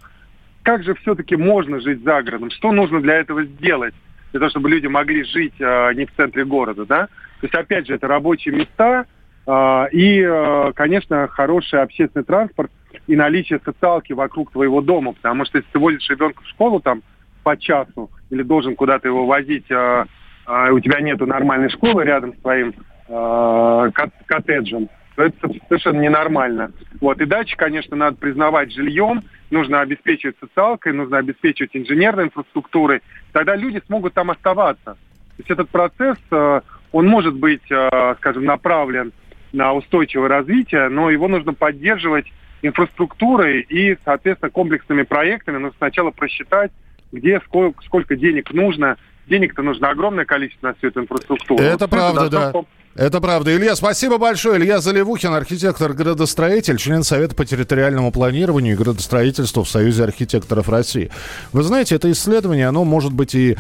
как 0.64 0.84
же 0.84 0.94
все-таки 0.96 1.36
можно 1.36 1.80
жить 1.80 2.04
за 2.04 2.22
городом, 2.22 2.52
что 2.52 2.72
нужно 2.72 3.02
для 3.02 3.16
этого 3.16 3.44
сделать, 3.44 3.94
для 4.32 4.40
того, 4.40 4.50
чтобы 4.50 4.70
люди 4.70 4.88
могли 4.88 5.24
жить 5.24 5.56
э, 5.60 5.94
не 5.96 6.06
в 6.06 6.16
центре 6.16 6.46
города, 6.46 6.86
да. 6.86 7.08
То 7.42 7.48
есть, 7.48 7.56
опять 7.56 7.88
же, 7.88 7.96
это 7.96 8.08
рабочие 8.08 8.56
места 8.56 9.06
э, 9.48 9.86
и, 9.92 10.22
э, 10.22 10.72
конечно, 10.76 11.28
хороший 11.28 11.82
общественный 11.82 12.26
транспорт 12.26 12.72
и 13.08 13.16
наличие 13.16 13.60
социалки 13.64 14.14
вокруг 14.14 14.52
твоего 14.52 14.82
дома, 14.82 15.14
потому 15.14 15.46
что 15.46 15.58
если 15.58 15.72
ты 15.72 15.80
возишь 15.80 16.10
ребенка 16.10 16.44
в 16.44 16.48
школу 16.48 16.80
там 16.80 17.02
по 17.44 17.58
часу 17.58 18.10
или 18.30 18.44
должен 18.44 18.76
куда-то 18.76 19.08
его 19.08 19.26
возить, 19.26 19.70
э, 19.70 20.06
э, 20.48 20.72
у 20.72 20.80
тебя 20.80 21.02
нету 21.02 21.26
нормальной 21.26 21.70
школы 21.70 22.04
рядом 22.04 22.34
с 22.36 22.42
твоим 22.42 22.74
э, 23.08 23.90
коттеджем, 24.28 24.90
это 25.18 25.50
совершенно 25.68 26.00
ненормально. 26.00 26.72
Вот. 27.00 27.20
И 27.22 27.26
дальше, 27.26 27.56
конечно, 27.56 27.96
надо 27.96 28.18
признавать 28.18 28.72
жильем, 28.72 29.24
нужно 29.50 29.82
обеспечивать 29.82 30.38
социалкой, 30.40 30.94
нужно 30.94 31.18
обеспечивать 31.18 31.72
инженерной 31.74 32.26
инфраструктурой. 32.26 33.02
Тогда 33.32 33.56
люди 33.56 33.82
смогут 33.86 34.14
там 34.14 34.32
оставаться. 34.32 34.94
То 34.96 35.38
есть 35.38 35.52
этот 35.52 35.70
процесс, 35.70 36.18
э, 36.32 36.62
он 36.92 37.08
может 37.08 37.36
быть, 37.36 37.70
э, 37.70 38.16
скажем, 38.18 38.46
направлен 38.46 39.12
на 39.54 39.74
устойчивое 39.74 40.30
развитие, 40.30 40.90
но 40.90 41.10
его 41.10 41.28
нужно 41.28 41.54
поддерживать 41.54 42.32
инфраструктурой 42.62 43.62
и, 43.62 43.98
соответственно, 44.06 44.52
комплексными 44.52 45.04
проектами. 45.04 45.58
Нужно 45.58 45.76
сначала 45.78 46.12
просчитать, 46.12 46.72
где 47.12 47.40
сколько, 47.42 47.84
сколько 47.84 48.16
денег 48.16 48.52
нужно. 48.54 48.98
Денег-то 49.28 49.62
нужно 49.62 49.90
огромное 49.90 50.26
количество 50.26 50.68
на 50.68 50.74
всю 50.76 50.88
эту 50.88 51.02
инфраструктуру. 51.02 51.62
Это 51.62 51.86
вот 51.86 51.90
правда, 51.90 52.30
да. 52.30 52.54
Это 52.94 53.22
правда. 53.22 53.56
Илья, 53.56 53.78
спасибо 53.78 54.18
большое. 54.18 54.60
Илья 54.60 54.82
Заливухин, 54.82 55.34
архитектор, 55.34 55.94
градостроитель, 55.94 56.78
член 56.78 57.04
Совета 57.04 57.36
по 57.36 57.46
территориальному 57.46 58.12
планированию 58.12 58.74
и 58.74 58.78
градостроительству 58.78 59.64
в 59.64 59.70
Союзе 59.70 60.04
архитекторов 60.04 60.68
России. 60.68 61.10
Вы 61.54 61.64
знаете, 61.64 61.96
это 61.96 62.12
исследование, 62.12 62.68
оно 62.68 62.84
может 62.84 63.14
быть 63.14 63.34
и 63.34 63.56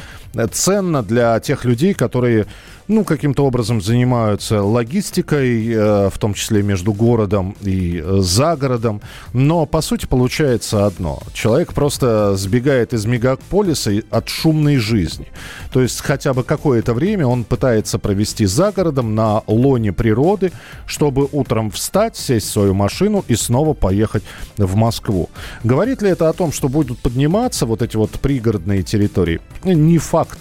ценно 0.52 1.02
для 1.02 1.40
тех 1.40 1.64
людей, 1.64 1.94
которые 1.94 2.46
ну, 2.92 3.06
каким-то 3.06 3.46
образом 3.46 3.82
занимаются 3.82 4.62
логистикой, 4.62 5.68
э, 5.70 6.10
в 6.10 6.18
том 6.20 6.34
числе 6.34 6.62
между 6.62 6.94
городом 6.94 7.56
и 7.62 8.02
э, 8.04 8.18
за 8.20 8.56
городом. 8.56 9.02
Но, 9.34 9.66
по 9.66 9.82
сути, 9.82 10.06
получается 10.06 10.86
одно. 10.86 11.20
Человек 11.34 11.74
просто 11.74 12.36
сбегает 12.36 12.94
из 12.94 13.06
мегаполиса 13.06 13.92
от 14.10 14.28
шумной 14.28 14.76
жизни. 14.76 15.28
То 15.72 15.82
есть 15.82 16.02
хотя 16.02 16.34
бы 16.34 16.44
какое-то 16.44 16.94
время 16.94 17.26
он 17.26 17.46
пытается 17.46 17.98
провести 17.98 18.46
за 18.46 18.72
городом 18.72 19.16
на 19.16 19.42
лоне 19.48 19.94
природы, 19.94 20.52
чтобы 20.86 21.28
утром 21.32 21.72
встать, 21.72 22.18
сесть 22.18 22.48
в 22.48 22.52
свою 22.52 22.74
машину 22.74 23.24
и 23.30 23.36
снова 23.36 23.74
поехать 23.74 24.24
в 24.58 24.76
Москву. 24.76 25.30
Говорит 25.64 26.02
ли 26.02 26.10
это 26.10 26.28
о 26.28 26.34
том, 26.34 26.52
что 26.52 26.68
будут 26.68 27.00
подниматься 27.00 27.66
вот 27.66 27.82
эти 27.82 27.96
вот 27.96 28.12
пригородные 28.12 28.84
территории? 28.84 29.40
Не 29.64 29.98
факт. 29.98 30.40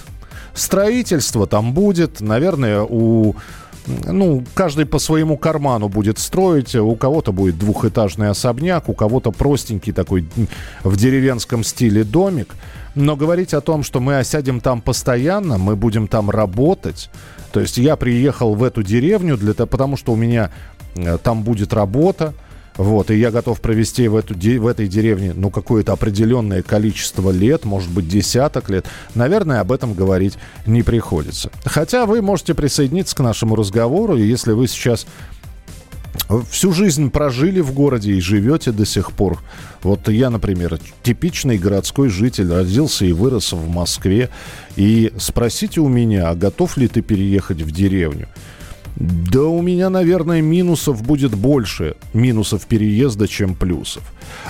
Строительство 0.54 1.46
там 1.46 1.72
будет, 1.72 2.20
наверное, 2.20 2.82
у 2.82 3.36
ну, 3.86 4.44
каждый 4.54 4.86
по 4.86 4.98
своему 4.98 5.36
карману 5.36 5.88
будет 5.88 6.18
строить. 6.18 6.74
У 6.74 6.94
кого-то 6.96 7.32
будет 7.32 7.58
двухэтажный 7.58 8.28
особняк, 8.28 8.88
у 8.88 8.94
кого-то 8.94 9.30
простенький 9.30 9.92
такой 9.92 10.28
в 10.84 10.96
деревенском 10.96 11.64
стиле 11.64 12.04
домик. 12.04 12.54
Но 12.94 13.16
говорить 13.16 13.54
о 13.54 13.60
том, 13.60 13.82
что 13.82 14.00
мы 14.00 14.18
осядем 14.18 14.60
там 14.60 14.80
постоянно, 14.80 15.58
мы 15.58 15.76
будем 15.76 16.08
там 16.08 16.30
работать. 16.30 17.10
То 17.52 17.60
есть 17.60 17.78
я 17.78 17.96
приехал 17.96 18.54
в 18.54 18.62
эту 18.62 18.82
деревню 18.82 19.36
для 19.36 19.54
того, 19.54 19.66
потому 19.66 19.96
что 19.96 20.12
у 20.12 20.16
меня 20.16 20.50
э, 20.94 21.18
там 21.22 21.42
будет 21.42 21.72
работа, 21.72 22.34
вот, 22.80 23.10
и 23.10 23.16
я 23.18 23.30
готов 23.30 23.60
провести 23.60 24.08
в, 24.08 24.16
эту, 24.16 24.32
в 24.34 24.66
этой 24.66 24.88
деревне, 24.88 25.34
ну, 25.36 25.50
какое-то 25.50 25.92
определенное 25.92 26.62
количество 26.62 27.30
лет, 27.30 27.66
может 27.66 27.90
быть, 27.90 28.08
десяток 28.08 28.70
лет. 28.70 28.86
Наверное, 29.14 29.60
об 29.60 29.70
этом 29.70 29.92
говорить 29.92 30.38
не 30.64 30.82
приходится. 30.82 31.50
Хотя 31.66 32.06
вы 32.06 32.22
можете 32.22 32.54
присоединиться 32.54 33.14
к 33.14 33.20
нашему 33.20 33.54
разговору, 33.54 34.16
и 34.16 34.22
если 34.22 34.52
вы 34.52 34.66
сейчас 34.66 35.06
всю 36.50 36.72
жизнь 36.72 37.10
прожили 37.10 37.60
в 37.60 37.74
городе 37.74 38.12
и 38.12 38.20
живете 38.20 38.72
до 38.72 38.86
сих 38.86 39.12
пор. 39.12 39.38
Вот 39.82 40.08
я, 40.08 40.30
например, 40.30 40.78
типичный 41.02 41.58
городской 41.58 42.08
житель, 42.08 42.50
родился 42.50 43.04
и 43.04 43.12
вырос 43.12 43.52
в 43.52 43.68
Москве. 43.68 44.30
И 44.76 45.12
спросите 45.18 45.82
у 45.82 45.88
меня, 45.88 46.30
а 46.30 46.34
готов 46.34 46.78
ли 46.78 46.88
ты 46.88 47.02
переехать 47.02 47.60
в 47.60 47.72
деревню? 47.72 48.26
Да 48.96 49.42
у 49.42 49.62
меня, 49.62 49.90
наверное, 49.90 50.42
минусов 50.42 51.02
будет 51.02 51.34
больше, 51.34 51.96
минусов 52.12 52.66
переезда, 52.66 53.28
чем 53.28 53.54
плюсов. 53.54 54.02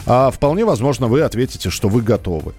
А 0.07 0.31
вполне 0.31 0.65
возможно, 0.65 1.07
вы 1.07 1.23
ответите, 1.23 1.71
что 1.71 1.89
вы 1.89 2.03
готовы. 2.03 2.55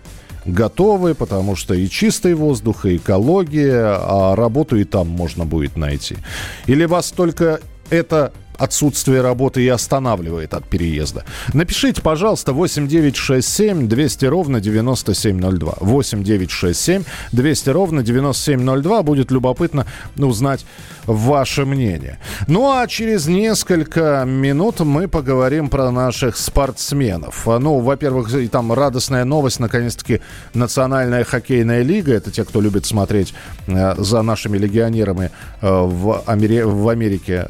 Готовы, 0.45 1.13
потому 1.13 1.55
что 1.55 1.73
и 1.73 1.87
чистый 1.87 2.33
воздух, 2.33 2.85
и 2.85 2.97
экология, 2.97 3.97
а 3.99 4.35
работу 4.35 4.77
и 4.77 4.83
там 4.83 5.07
можно 5.07 5.45
будет 5.45 5.75
найти. 5.77 6.17
Или 6.65 6.85
вас 6.85 7.11
только 7.11 7.59
это 7.89 8.31
отсутствие 8.61 9.21
работы 9.21 9.63
и 9.63 9.67
останавливает 9.67 10.53
от 10.53 10.67
переезда. 10.67 11.25
Напишите, 11.53 12.01
пожалуйста, 12.01 12.53
8967 12.53 13.87
200 13.87 14.25
ровно 14.25 14.61
9702. 14.61 15.77
8967 15.79 17.03
200 17.31 17.69
ровно 17.69 18.03
9702. 18.03 19.03
Будет 19.03 19.31
любопытно 19.31 19.85
узнать 20.17 20.65
ваше 21.05 21.65
мнение. 21.65 22.19
Ну 22.47 22.71
а 22.71 22.87
через 22.87 23.27
несколько 23.27 24.23
минут 24.27 24.79
мы 24.81 25.07
поговорим 25.07 25.69
про 25.69 25.91
наших 25.91 26.37
спортсменов. 26.37 27.47
Ну, 27.47 27.79
во-первых, 27.79 28.29
там 28.51 28.71
радостная 28.73 29.25
новость, 29.25 29.59
наконец-таки 29.59 30.21
Национальная 30.53 31.23
хоккейная 31.23 31.81
лига. 31.81 32.13
Это 32.13 32.31
те, 32.31 32.43
кто 32.43 32.61
любит 32.61 32.85
смотреть 32.85 33.33
э, 33.67 33.95
за 33.97 34.21
нашими 34.21 34.57
легионерами 34.57 35.31
э, 35.61 35.67
в, 35.67 36.23
Амери- 36.27 36.65
в 36.65 36.87
Америке. 36.89 37.47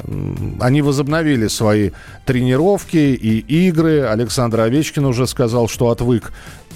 Они 0.60 0.80
возобновили 0.82 1.01
возобновили 1.02 1.48
свои 1.48 1.90
тренировки 2.24 2.96
и 2.96 3.38
игры. 3.68 4.02
Александр 4.02 4.60
Овечкин 4.60 5.04
уже 5.04 5.26
сказал, 5.26 5.68
что 5.68 5.88
отвык 5.88 6.32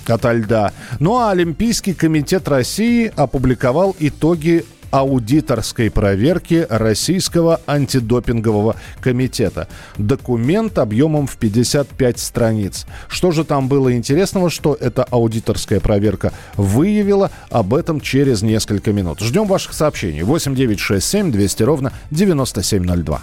от 0.06 0.24
льда. 0.24 0.72
Ну 1.00 1.16
а 1.16 1.30
Олимпийский 1.30 1.94
комитет 1.94 2.48
России 2.48 3.12
опубликовал 3.16 3.94
итоги 3.98 4.64
аудиторской 4.90 5.90
проверки 5.90 6.66
Российского 6.68 7.60
антидопингового 7.66 8.76
комитета. 9.00 9.68
Документ 9.96 10.78
объемом 10.78 11.26
в 11.26 11.36
55 11.36 12.18
страниц. 12.18 12.86
Что 13.08 13.30
же 13.30 13.44
там 13.44 13.68
было 13.68 13.94
интересного, 13.94 14.48
что 14.48 14.76
эта 14.80 15.04
аудиторская 15.04 15.80
проверка 15.80 16.32
выявила, 16.56 17.30
об 17.50 17.74
этом 17.74 18.00
через 18.00 18.42
несколько 18.42 18.92
минут. 18.92 19.20
Ждем 19.20 19.46
ваших 19.46 19.72
сообщений. 19.72 20.22
8967 20.22 21.32
200 21.32 21.62
ровно 21.62 21.92
9702. 22.10 23.22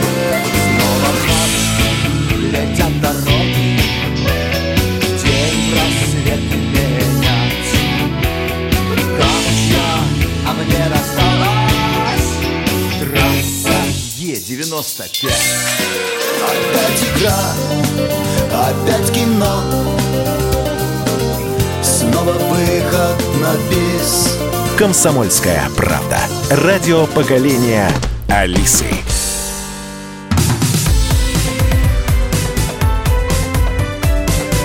Е95 14.71 15.29
Опять 16.47 17.03
игра, 17.17 17.35
опять 18.53 19.11
кино 19.11 19.63
снова 21.81 22.31
выход 22.31 23.17
на 23.41 23.53
бис 23.69 24.37
«Комсомольская 24.77 25.69
правда». 25.75 26.19
Радио 26.49 27.05
поколения 27.07 27.89
Алисы. 28.29 28.85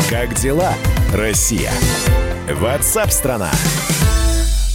Как 0.09 0.35
дела, 0.35 0.73
Россия? 1.12 1.73
Ватсап-страна! 2.49 3.51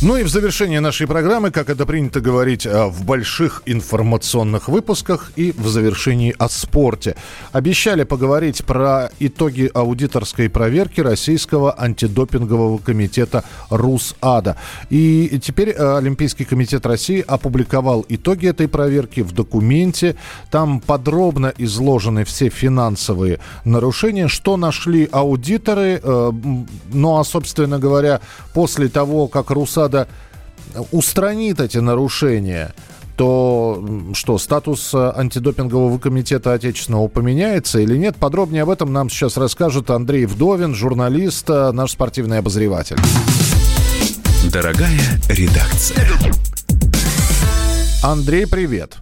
Ну 0.04 0.16
и 0.18 0.24
в 0.24 0.30
завершение 0.30 0.80
нашей 0.80 1.06
программы, 1.06 1.52
как 1.52 1.70
это 1.70 1.86
принято 1.86 2.22
говорить 2.22 2.66
э, 2.66 2.86
в 2.86 3.06
больших 3.06 3.62
информационных 3.68 4.68
выпусках 4.68 5.32
и 5.36 5.54
в 5.56 5.68
завершении 5.68 6.34
о 6.40 6.50
спорте. 6.50 7.16
Обещали 7.52 8.04
поговорить 8.04 8.66
про 8.66 9.12
итоги 9.20 9.70
аудиторской 9.72 10.50
проверки 10.50 11.02
Российского 11.02 11.80
антидопингового 11.80 12.80
комитета 12.80 13.44
РУСАДА. 13.70 14.58
И 14.90 15.40
теперь 15.40 15.70
э, 15.70 15.98
Олимпийский 15.98 16.46
комитет 16.46 16.88
России 16.88 17.24
опубликовал 17.28 18.04
итоги 18.10 18.48
этой 18.48 18.68
проверки 18.68 19.20
в 19.20 19.34
документе. 19.34 20.16
Там 20.50 20.80
подробно 20.80 21.54
изложены 21.60 22.26
все 22.26 22.50
финансовые 22.50 23.40
нарушения, 23.66 24.28
что 24.30 24.58
нашли 24.58 25.08
аудиторы. 25.12 26.02
Э, 26.02 26.32
ну 26.92 27.20
а, 27.20 27.24
собственно 27.24 27.78
говоря, 27.78 28.20
после 28.56 28.88
того, 28.88 29.28
как 29.28 29.52
РУСАДА 29.52 29.90
Канада 29.91 30.08
устранит 30.91 31.60
эти 31.60 31.77
нарушения, 31.77 32.73
то 33.17 33.86
что, 34.13 34.38
статус 34.38 34.93
э, 34.93 35.12
антидопингового 35.15 35.99
комитета 35.99 36.54
отечественного 36.54 37.08
поменяется 37.08 37.80
или 37.80 37.97
нет? 37.97 38.15
Подробнее 38.15 38.63
об 38.63 38.69
этом 38.69 38.93
нам 38.93 39.10
сейчас 39.10 39.38
расскажет 39.38 39.89
Андрей 39.89 40.25
Вдовин, 40.25 40.73
журналист, 40.73 41.49
э, 41.49 41.71
наш 41.71 41.91
спортивный 41.91 42.39
обозреватель. 42.39 42.97
Дорогая 44.51 45.01
редакция. 45.30 46.08
Андрей, 48.01 48.47
привет. 48.47 48.97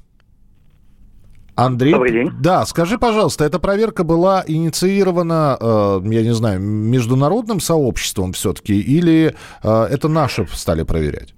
Андрей, 1.65 1.93
Добрый 1.93 2.12
день. 2.12 2.32
Да, 2.39 2.65
скажи, 2.65 2.98
пожалуйста, 2.98 3.43
эта 3.43 3.60
проверка 3.60 4.04
была 4.04 4.43
инициирована, 4.48 5.58
э, 5.60 6.02
я 6.06 6.24
не 6.24 6.34
знаю, 6.34 6.62
международным 6.62 7.60
сообществом 7.60 8.34
все-таки, 8.34 8.80
или 8.80 9.36
э, 9.63 9.84
это 9.91 10.08
наши 10.08 10.48
стали 10.54 10.84
проверять? 10.84 11.34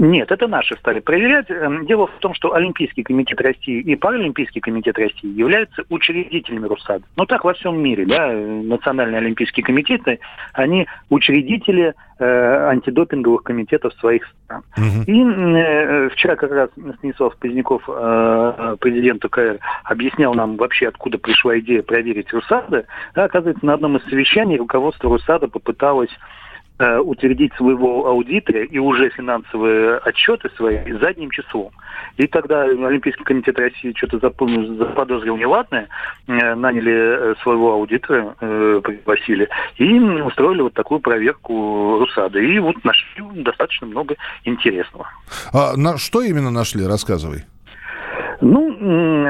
Нет, 0.00 0.32
это 0.32 0.48
наши 0.48 0.76
стали 0.76 1.00
проверять. 1.00 1.50
Эм, 1.50 1.84
дело 1.84 2.06
в 2.06 2.18
том, 2.20 2.32
что 2.32 2.54
Олимпийский 2.54 3.02
комитет 3.02 3.38
России 3.38 3.80
и 3.82 3.96
Паралимпийский 3.96 4.62
комитет 4.62 4.96
России 4.96 5.28
являются 5.28 5.82
учредителями 5.90 6.66
РУСАД. 6.66 7.02
Ну 7.16 7.26
так 7.26 7.44
во 7.44 7.52
всем 7.52 7.78
мире, 7.78 8.06
да, 8.06 8.32
национальные 8.32 9.18
олимпийские 9.18 9.62
комитеты, 9.62 10.18
они 10.54 10.86
учредители 11.10 11.92
э, 12.18 12.24
антидопинговых 12.24 13.42
комитетов 13.42 13.92
своих 14.00 14.26
стран. 14.26 14.62
Угу. 14.78 15.02
И 15.06 15.22
э, 15.22 16.08
вчера 16.08 16.36
как 16.36 16.50
раз 16.50 16.70
Станислав 16.96 17.36
Поздняков, 17.36 17.82
э, 17.86 18.76
президент 18.80 19.22
УКР, 19.22 19.58
объяснял 19.84 20.32
нам 20.32 20.56
вообще, 20.56 20.88
откуда 20.88 21.18
пришла 21.18 21.58
идея 21.58 21.82
проверить 21.82 22.32
РУСАДа. 22.32 22.86
Да, 23.14 23.24
оказывается, 23.24 23.66
на 23.66 23.74
одном 23.74 23.98
из 23.98 24.04
совещаний 24.04 24.56
руководство 24.56 25.10
РУСАДа 25.10 25.48
попыталось 25.48 26.10
Э, 26.10 26.16
утвердить 26.80 27.52
своего 27.54 28.06
аудитора 28.06 28.64
и 28.64 28.78
уже 28.78 29.10
финансовые 29.10 29.98
отчеты 29.98 30.50
свои 30.56 30.78
задним 31.00 31.30
числом. 31.30 31.70
И 32.16 32.26
тогда 32.26 32.62
Олимпийский 32.62 33.24
комитет 33.24 33.58
России 33.58 33.92
что-то 33.96 34.18
запомнил, 34.18 34.76
заподозрил 34.76 35.36
неладное, 35.36 35.88
э, 36.26 36.54
наняли 36.54 36.92
э, 36.92 37.34
своего 37.42 37.72
аудитора, 37.72 38.34
пригласили, 38.40 39.48
и 39.76 39.98
устроили 39.98 40.62
вот 40.62 40.74
такую 40.74 41.00
проверку 41.00 41.98
РУСАДА. 42.00 42.38
И 42.40 42.58
вот 42.58 42.82
нашли 42.84 43.24
достаточно 43.42 43.86
много 43.86 44.16
интересного. 44.44 45.08
А 45.52 45.76
на 45.76 45.98
что 45.98 46.22
именно 46.22 46.50
нашли? 46.50 46.86
Рассказывай. 46.86 47.44
Ну, 48.40 49.26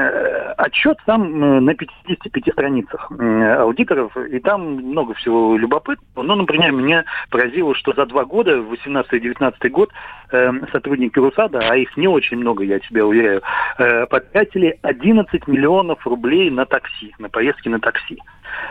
отчет 0.57 0.97
сам 1.05 1.65
на 1.65 1.73
55 1.73 2.53
страницах 2.53 3.11
аудиторов, 3.11 4.15
и 4.15 4.39
там 4.39 4.75
много 4.75 5.13
всего 5.15 5.57
любопытного. 5.57 6.23
Ну, 6.23 6.35
например, 6.35 6.71
меня 6.71 7.03
поразило, 7.29 7.75
что 7.75 7.93
за 7.93 8.05
два 8.05 8.23
года, 8.25 8.61
в 8.61 8.71
18-19 8.71 9.69
год, 9.69 9.89
эм, 10.31 10.65
сотрудники 10.71 11.19
РУСАДА, 11.19 11.59
а 11.59 11.75
их 11.75 11.95
не 11.97 12.07
очень 12.07 12.37
много, 12.37 12.63
я 12.63 12.79
тебя 12.79 13.05
уверяю, 13.05 13.41
э, 13.77 14.05
потратили 14.05 14.77
11 14.81 15.47
миллионов 15.47 16.05
рублей 16.07 16.49
на 16.49 16.65
такси, 16.65 17.13
на 17.19 17.29
поездки 17.29 17.67
на 17.67 17.79
такси. 17.79 18.17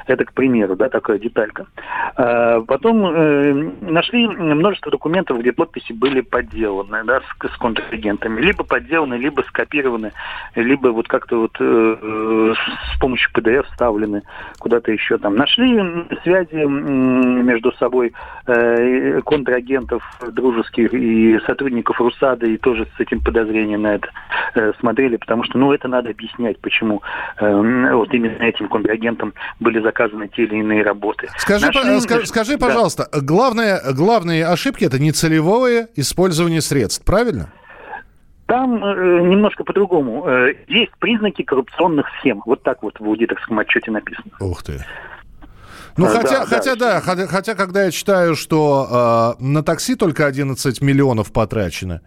Это, 0.06 0.24
к 0.24 0.32
примеру, 0.32 0.76
да, 0.76 0.88
такая 0.88 1.18
деталька. 1.18 1.66
А, 2.16 2.60
потом 2.62 3.06
э, 3.06 3.52
нашли 3.80 4.26
множество 4.28 4.90
документов, 4.90 5.38
где 5.40 5.52
подписи 5.52 5.92
были 5.92 6.20
подделаны, 6.20 7.04
да, 7.04 7.20
с, 7.20 7.48
с 7.48 7.56
контрагентами. 7.58 8.40
Либо 8.40 8.64
подделаны, 8.64 9.14
либо 9.14 9.42
скопированы, 9.42 10.12
либо 10.54 10.88
вот 10.88 11.08
как-то 11.08 11.40
вот 11.40 11.56
э, 11.60 12.54
с 12.94 12.98
помощью 12.98 13.30
PDF 13.32 13.64
вставлены 13.70 14.22
куда-то 14.58 14.92
еще 14.92 15.18
там. 15.18 15.36
Нашли 15.36 15.80
связи 16.22 16.64
между 16.64 17.72
собой 17.72 18.12
э, 18.46 19.20
контрагентов 19.22 20.02
дружеских 20.32 20.92
и 20.92 21.38
сотрудников 21.46 22.00
РУСАДА, 22.00 22.46
и 22.46 22.56
тоже 22.56 22.86
с 22.96 23.00
этим 23.00 23.20
подозрением 23.20 23.82
на 23.82 23.94
это 23.94 24.08
э, 24.54 24.72
смотрели, 24.80 25.16
потому 25.16 25.44
что, 25.44 25.58
ну, 25.58 25.72
это 25.72 25.88
надо 25.88 26.10
объяснять, 26.10 26.58
почему 26.60 27.02
э, 27.38 27.92
вот 27.94 28.12
именно 28.12 28.42
этим 28.42 28.68
контрагентам 28.68 29.32
были 29.58 29.69
были 29.70 29.82
заказаны 29.82 30.28
те 30.28 30.42
или 30.42 30.56
иные 30.56 30.82
работы. 30.82 31.28
Скажи, 31.38 31.66
Нашли... 31.66 32.00
скажи, 32.00 32.26
скажи 32.26 32.58
пожалуйста, 32.58 33.08
да. 33.12 33.20
главное, 33.20 33.80
главные 33.92 34.46
ошибки 34.46 34.84
это 34.84 34.98
нецелевое 34.98 35.88
использование 35.94 36.60
средств, 36.60 37.04
правильно? 37.04 37.52
Там 38.46 38.84
э, 38.84 39.20
немножко 39.28 39.62
по-другому. 39.62 40.26
Э, 40.26 40.54
есть 40.66 40.90
признаки 40.98 41.42
коррупционных 41.42 42.06
схем. 42.18 42.42
Вот 42.46 42.64
так 42.64 42.82
вот 42.82 42.98
в 42.98 43.04
аудиторском 43.04 43.60
отчете 43.60 43.92
написано. 43.92 44.32
Ух 44.40 44.64
ты. 44.64 44.84
Ну, 45.96 46.06
а, 46.06 46.08
хотя, 46.08 46.40
да, 46.40 46.46
хотя, 46.46 46.74
да, 46.74 46.94
да 46.94 47.00
хотя, 47.00 47.26
хотя, 47.28 47.54
когда 47.54 47.84
я 47.84 47.90
читаю, 47.92 48.34
что 48.34 49.36
э, 49.38 49.42
на 49.42 49.62
такси 49.62 49.94
только 49.94 50.26
11 50.26 50.82
миллионов 50.82 51.32
потрачено, 51.32 52.00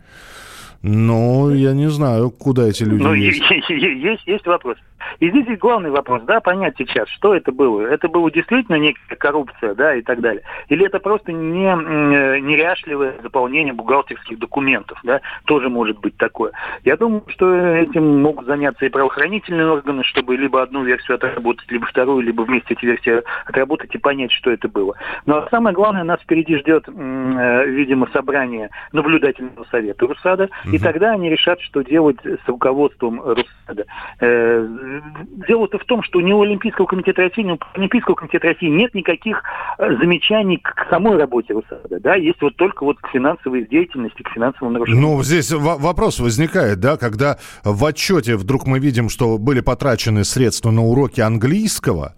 ну, 0.83 1.49
я 1.49 1.71
не 1.73 1.87
знаю, 1.89 2.29
куда 2.29 2.67
эти 2.67 2.83
люди 2.83 3.03
ну, 3.03 3.13
есть. 3.13 3.41
есть. 3.69 4.27
Есть 4.27 4.45
вопрос. 4.45 4.77
И 5.19 5.29
здесь 5.29 5.57
главный 5.57 5.91
вопрос, 5.91 6.23
да, 6.23 6.41
понять 6.41 6.75
сейчас, 6.77 7.07
что 7.09 7.33
это 7.33 7.51
было. 7.51 7.81
Это 7.81 8.09
было 8.09 8.29
действительно 8.29 8.75
некая 8.75 9.15
коррупция, 9.15 9.75
да, 9.75 9.95
и 9.95 10.01
так 10.01 10.19
далее. 10.19 10.43
Или 10.67 10.85
это 10.85 10.99
просто 10.99 11.31
не, 11.31 12.41
неряшливое 12.41 13.15
заполнение 13.21 13.73
бухгалтерских 13.73 14.39
документов, 14.39 14.99
да, 15.03 15.21
тоже 15.45 15.69
может 15.69 15.99
быть 15.99 16.17
такое. 16.17 16.51
Я 16.83 16.97
думаю, 16.97 17.23
что 17.27 17.53
этим 17.53 18.21
могут 18.21 18.45
заняться 18.45 18.85
и 18.85 18.89
правоохранительные 18.89 19.67
органы, 19.67 20.03
чтобы 20.03 20.35
либо 20.35 20.61
одну 20.61 20.83
версию 20.83 21.15
отработать, 21.15 21.69
либо 21.71 21.85
вторую, 21.85 22.21
либо 22.21 22.41
вместе 22.41 22.73
эти 22.73 22.85
версии 22.85 23.21
отработать 23.45 23.93
и 23.95 23.97
понять, 23.97 24.31
что 24.31 24.51
это 24.51 24.67
было. 24.67 24.95
Но 25.25 25.47
самое 25.49 25.73
главное, 25.73 26.03
нас 26.03 26.19
впереди 26.21 26.57
ждет, 26.57 26.87
э, 26.87 27.65
видимо, 27.67 28.09
собрание 28.11 28.69
наблюдательного 28.91 29.65
совета 29.71 30.07
РУСАДА. 30.07 30.49
И 30.73 30.79
тогда 30.79 31.11
они 31.11 31.29
решат, 31.29 31.61
что 31.61 31.81
делать 31.81 32.17
с 32.23 32.47
руководством 32.47 33.21
РУСАДА. 33.21 33.85
Э, 34.19 34.67
дело-то 35.47 35.77
в 35.77 35.85
том, 35.85 36.03
что 36.03 36.21
ни 36.21 36.31
у 36.31 36.41
Олимпийского 36.41 36.85
комитета 36.85 37.23
России, 37.23 37.41
ни 37.41 37.51
у 37.51 37.59
Олимпийского 37.73 38.15
комитета 38.15 38.47
России 38.47 38.67
нет 38.67 38.93
никаких 38.93 39.43
э, 39.77 39.95
замечаний 39.97 40.57
к 40.57 40.87
самой 40.89 41.17
работе 41.17 41.53
РУСАДА. 41.53 41.99
Да? 41.99 42.15
Есть 42.15 42.41
вот 42.41 42.55
только 42.55 42.83
вот 42.83 42.97
к 42.99 43.09
финансовой 43.09 43.65
деятельности, 43.67 44.21
к 44.21 44.29
финансовым 44.29 44.73
нарушениям. 44.73 45.01
Ну, 45.01 45.23
здесь 45.23 45.51
вопрос 45.51 46.19
возникает, 46.19 46.79
да, 46.79 46.97
когда 46.97 47.37
в 47.63 47.85
отчете 47.85 48.35
вдруг 48.35 48.65
мы 48.65 48.79
видим, 48.79 49.09
что 49.09 49.37
были 49.37 49.61
потрачены 49.61 50.23
средства 50.23 50.71
на 50.71 50.81
уроки 50.81 51.21
английского, 51.21 52.15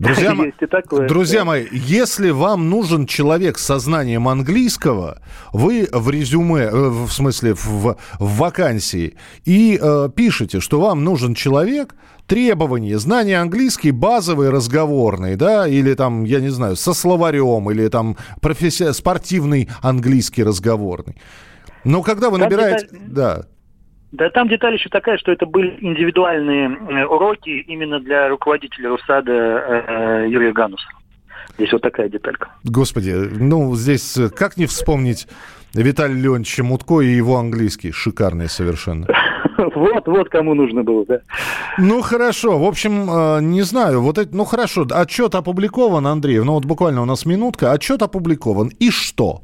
Друзья, 0.00 0.34
такое, 0.70 1.06
друзья 1.08 1.40
да. 1.40 1.44
мои, 1.44 1.66
если 1.70 2.30
вам 2.30 2.70
нужен 2.70 3.04
человек 3.04 3.58
с 3.58 3.66
сознанием 3.66 4.28
английского, 4.28 5.20
вы 5.52 5.90
в 5.92 6.08
резюме, 6.08 6.62
э, 6.62 6.88
в 6.88 7.10
смысле 7.10 7.52
в, 7.52 7.58
в 7.58 7.96
вакансии, 8.18 9.16
и 9.44 9.78
э, 9.80 10.08
пишете, 10.16 10.60
что 10.60 10.80
вам 10.80 11.04
нужен 11.04 11.34
человек, 11.34 11.94
требования, 12.26 12.98
знания 12.98 13.38
английский 13.38 13.90
базовый, 13.90 14.48
разговорный, 14.48 15.36
да, 15.36 15.68
или 15.68 15.92
там, 15.92 16.24
я 16.24 16.40
не 16.40 16.48
знаю, 16.48 16.76
со 16.76 16.94
словарем, 16.94 17.70
или 17.70 17.88
там 17.88 18.16
професси... 18.40 18.94
спортивный 18.94 19.68
английский 19.82 20.44
разговорный. 20.44 21.16
Но 21.84 22.02
когда 22.02 22.30
вы 22.30 22.38
набираете... 22.38 22.86
Это... 22.86 22.96
Да. 23.06 23.46
Да 24.12 24.28
там 24.30 24.48
деталь 24.48 24.74
еще 24.74 24.88
такая, 24.88 25.18
что 25.18 25.30
это 25.30 25.46
были 25.46 25.76
индивидуальные 25.80 26.68
э, 26.68 27.04
уроки 27.04 27.60
именно 27.60 28.00
для 28.00 28.28
руководителя 28.28 28.90
РУСАДА 28.90 29.32
э, 29.32 30.26
Юрия 30.28 30.52
Гануса. 30.52 30.86
Здесь 31.56 31.72
вот 31.72 31.82
такая 31.82 32.08
деталька. 32.08 32.48
Господи, 32.64 33.10
ну 33.10 33.74
здесь 33.76 34.16
э, 34.16 34.28
как 34.30 34.56
не 34.56 34.66
вспомнить 34.66 35.28
Виталия 35.74 36.16
Леонидовича 36.16 36.64
Мутко 36.64 37.00
и 37.00 37.08
его 37.08 37.36
английский, 37.36 37.92
шикарный 37.92 38.48
совершенно. 38.48 39.06
Вот, 39.74 40.06
вот 40.06 40.30
кому 40.30 40.54
нужно 40.54 40.82
было, 40.82 41.04
да. 41.04 41.20
Ну, 41.76 42.00
хорошо. 42.00 42.58
В 42.58 42.64
общем, 42.64 43.10
э, 43.10 43.40
не 43.42 43.60
знаю. 43.60 44.00
Вот 44.00 44.16
это, 44.16 44.34
ну, 44.34 44.46
хорошо. 44.46 44.86
Отчет 44.90 45.34
опубликован, 45.34 46.06
Андрей. 46.06 46.38
Ну, 46.38 46.54
вот 46.54 46.64
буквально 46.64 47.02
у 47.02 47.04
нас 47.04 47.26
минутка. 47.26 47.70
Отчет 47.70 48.00
опубликован. 48.00 48.70
И 48.78 48.90
что? 48.90 49.42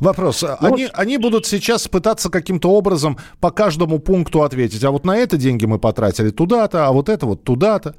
Вопрос. 0.00 0.42
Ну, 0.42 0.56
они, 0.60 0.88
они 0.92 1.18
будут 1.18 1.46
сейчас 1.46 1.88
пытаться 1.88 2.30
каким-то 2.30 2.70
образом 2.70 3.18
по 3.40 3.50
каждому 3.50 3.98
пункту 3.98 4.42
ответить. 4.42 4.84
А 4.84 4.90
вот 4.90 5.04
на 5.04 5.16
это 5.16 5.36
деньги 5.36 5.66
мы 5.66 5.78
потратили 5.78 6.30
туда-то, 6.30 6.86
а 6.86 6.92
вот 6.92 7.08
это 7.08 7.26
вот 7.26 7.44
туда-то. 7.44 7.96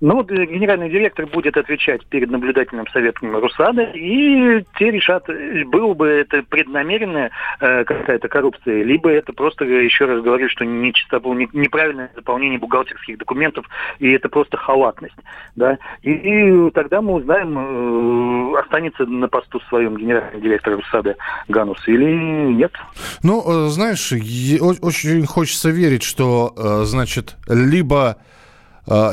Ну, 0.00 0.22
э, 0.22 0.46
генеральный 0.46 0.88
директор 0.88 1.26
будет 1.26 1.56
отвечать 1.56 2.06
перед 2.06 2.30
наблюдательным 2.30 2.86
советом 2.88 3.36
Русада, 3.36 3.82
и 3.94 4.64
те 4.78 4.90
решат, 4.90 5.26
было 5.66 5.94
бы 5.94 6.08
это 6.08 6.42
преднамеренная 6.42 7.30
э, 7.60 7.84
какая-то 7.84 8.28
коррупция, 8.28 8.82
либо 8.82 9.10
это 9.10 9.32
просто, 9.32 9.64
еще 9.64 10.06
раз 10.06 10.22
говорю, 10.22 10.48
что 10.48 10.64
не 10.64 10.92
чисто, 10.94 11.20
не, 11.24 11.48
неправильное 11.52 12.10
заполнение 12.14 12.58
бухгалтерских 12.58 13.18
документов, 13.18 13.66
и 13.98 14.10
это 14.10 14.28
просто 14.28 14.56
халатность. 14.56 15.16
Да? 15.56 15.78
И, 16.02 16.12
и 16.12 16.70
тогда 16.70 17.02
мы 17.02 17.14
узнаем, 17.14 18.54
э, 18.54 18.60
останется 18.60 19.04
на 19.04 19.28
посту 19.28 19.60
своем 19.68 19.96
генеральный 19.96 20.40
директор 20.40 20.76
Русада 20.76 21.16
Ганус 21.48 21.86
или 21.86 22.04
нет. 22.52 22.72
Ну, 23.22 23.66
э, 23.66 23.68
знаешь, 23.68 24.12
очень 24.12 25.26
хочется 25.26 25.70
верить, 25.70 26.02
что, 26.02 26.54
э, 26.56 26.84
значит, 26.84 27.36
либо 27.48 28.16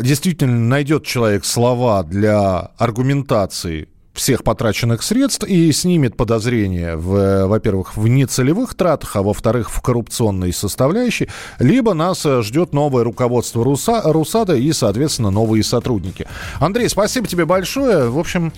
действительно 0.02 0.60
найдет 0.60 1.06
человек 1.06 1.46
слова 1.46 2.04
для 2.04 2.72
аргументации 2.78 3.88
всех 4.18 4.44
потраченных 4.44 5.04
средств 5.04 5.46
и 5.46 5.72
снимет 5.72 6.18
подозрения, 6.18 6.96
в, 6.96 7.46
во-первых, 7.46 7.96
в 7.96 8.08
нецелевых 8.08 8.74
тратах, 8.74 9.16
а 9.16 9.22
во-вторых, 9.22 9.70
в 9.70 9.82
коррупционной 9.82 10.52
составляющей, 10.52 11.30
либо 11.60 11.94
нас 11.94 12.26
э, 12.26 12.42
ждет 12.42 12.74
новое 12.74 13.04
руководство 13.04 13.64
Руса, 13.64 14.02
Русада 14.04 14.56
и, 14.56 14.74
соответственно, 14.74 15.30
новые 15.30 15.64
сотрудники. 15.64 16.28
Андрей, 16.60 16.90
спасибо 16.90 17.28
тебе 17.28 17.46
большое. 17.46 18.10
В 18.10 18.18
общем, 18.18 18.52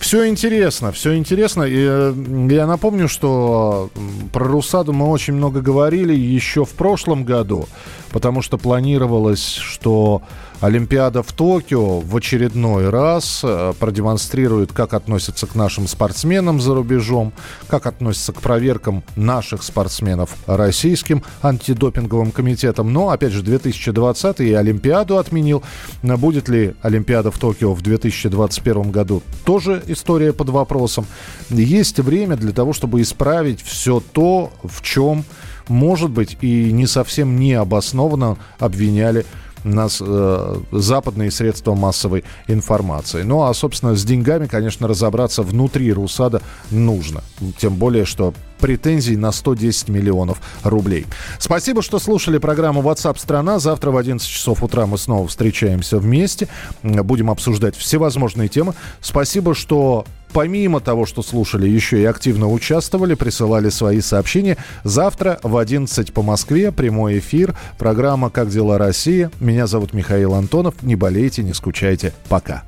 все 0.00 0.28
интересно, 0.28 0.92
все 0.92 1.16
интересно. 1.16 1.62
И 1.62 1.76
э, 1.78 2.14
я 2.50 2.66
напомню, 2.66 3.08
что 3.08 3.90
про 4.32 4.44
Русаду 4.44 4.92
мы 4.92 5.08
очень 5.08 5.34
много 5.34 5.60
говорили 5.60 6.14
еще 6.14 6.64
в 6.64 6.70
прошлом 6.70 7.24
году, 7.24 7.68
потому 8.10 8.42
что 8.42 8.58
планировалось, 8.58 9.54
что 9.54 10.22
Олимпиада 10.60 11.22
в 11.22 11.32
Токио 11.32 12.00
в 12.00 12.14
очередной 12.16 12.90
раз 12.90 13.40
э, 13.42 13.72
продемонстрирует, 13.78 14.72
как 14.72 14.92
относятся 14.92 15.46
к 15.46 15.54
нашим 15.54 15.88
спортсменам 15.88 16.60
за 16.60 16.74
рубежом, 16.74 17.32
как 17.66 17.86
относятся 17.86 18.34
к 18.34 18.42
проверкам 18.42 19.02
наших 19.16 19.62
спортсменов 19.62 20.36
российским 20.46 21.22
антидопинговым 21.40 22.30
комитетом. 22.30 22.92
Но, 22.92 23.08
опять 23.08 23.32
же, 23.32 23.42
2020 23.42 24.40
и 24.40 24.52
Олимпиаду 24.52 25.16
отменил. 25.16 25.62
Будет 26.02 26.50
ли 26.50 26.74
Олимпиада 26.82 27.30
в 27.30 27.38
Токио 27.38 27.72
в 27.72 27.80
2021 27.80 28.90
году? 28.90 29.22
Тоже 29.44 29.82
история 29.86 30.34
под 30.34 30.50
вопросом. 30.50 31.06
Есть 31.48 31.98
время 32.00 32.36
для 32.36 32.52
того, 32.52 32.74
чтобы 32.74 33.00
исправить 33.00 33.62
все 33.62 34.02
то, 34.12 34.52
в 34.62 34.82
чем, 34.82 35.24
может 35.70 36.10
быть, 36.10 36.36
и 36.40 36.70
не 36.72 36.86
совсем 36.86 37.38
необоснованно 37.38 38.36
обвиняли 38.58 39.24
нас 39.64 39.98
э, 40.00 40.56
западные 40.72 41.30
средства 41.30 41.74
массовой 41.74 42.24
информации. 42.48 43.22
Ну 43.22 43.42
а, 43.42 43.54
собственно, 43.54 43.94
с 43.94 44.04
деньгами, 44.04 44.46
конечно, 44.46 44.88
разобраться 44.88 45.42
внутри 45.42 45.92
РУСАДА 45.92 46.42
нужно. 46.70 47.22
Тем 47.58 47.76
более, 47.76 48.04
что 48.04 48.34
претензий 48.58 49.16
на 49.16 49.32
110 49.32 49.88
миллионов 49.88 50.40
рублей. 50.64 51.06
Спасибо, 51.38 51.82
что 51.82 51.98
слушали 51.98 52.38
программу 52.38 52.82
WhatsApp 52.82 53.18
страна. 53.18 53.58
Завтра 53.58 53.90
в 53.90 53.96
11 53.96 54.26
часов 54.26 54.62
утра 54.62 54.86
мы 54.86 54.98
снова 54.98 55.28
встречаемся 55.28 55.98
вместе. 55.98 56.48
Будем 56.82 57.30
обсуждать 57.30 57.76
всевозможные 57.76 58.48
темы. 58.48 58.74
Спасибо, 59.00 59.54
что 59.54 60.04
помимо 60.32 60.80
того, 60.80 61.06
что 61.06 61.22
слушали, 61.22 61.68
еще 61.68 62.00
и 62.00 62.04
активно 62.04 62.50
участвовали, 62.50 63.14
присылали 63.14 63.68
свои 63.68 64.00
сообщения. 64.00 64.56
Завтра 64.84 65.38
в 65.42 65.56
11 65.56 66.12
по 66.12 66.22
Москве 66.22 66.72
прямой 66.72 67.18
эфир. 67.18 67.56
Программа 67.78 68.30
«Как 68.30 68.48
дела 68.48 68.78
Россия?». 68.78 69.30
Меня 69.40 69.66
зовут 69.66 69.92
Михаил 69.92 70.34
Антонов. 70.34 70.82
Не 70.82 70.96
болейте, 70.96 71.42
не 71.42 71.54
скучайте. 71.54 72.12
Пока. 72.28 72.64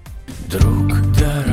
Друг 0.49 0.89
дорогой, 1.19 1.52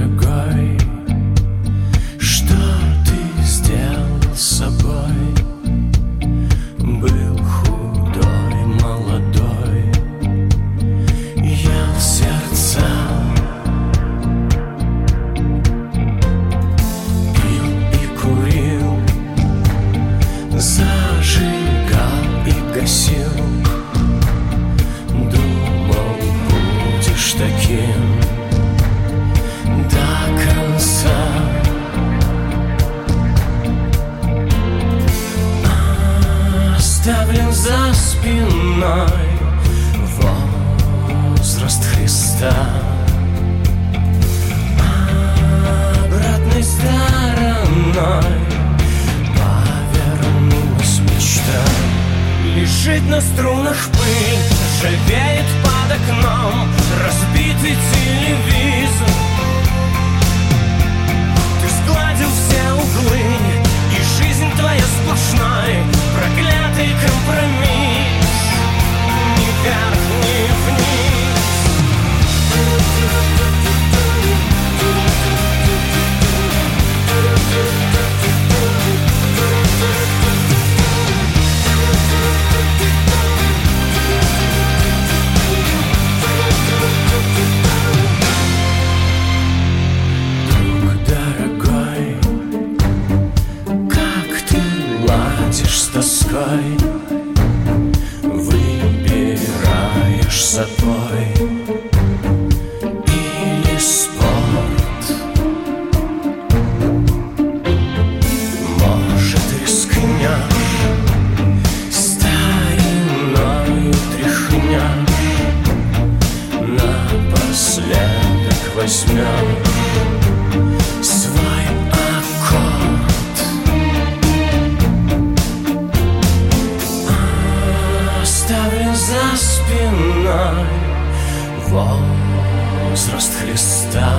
возраст 131.70 133.32
Христа. 133.42 134.14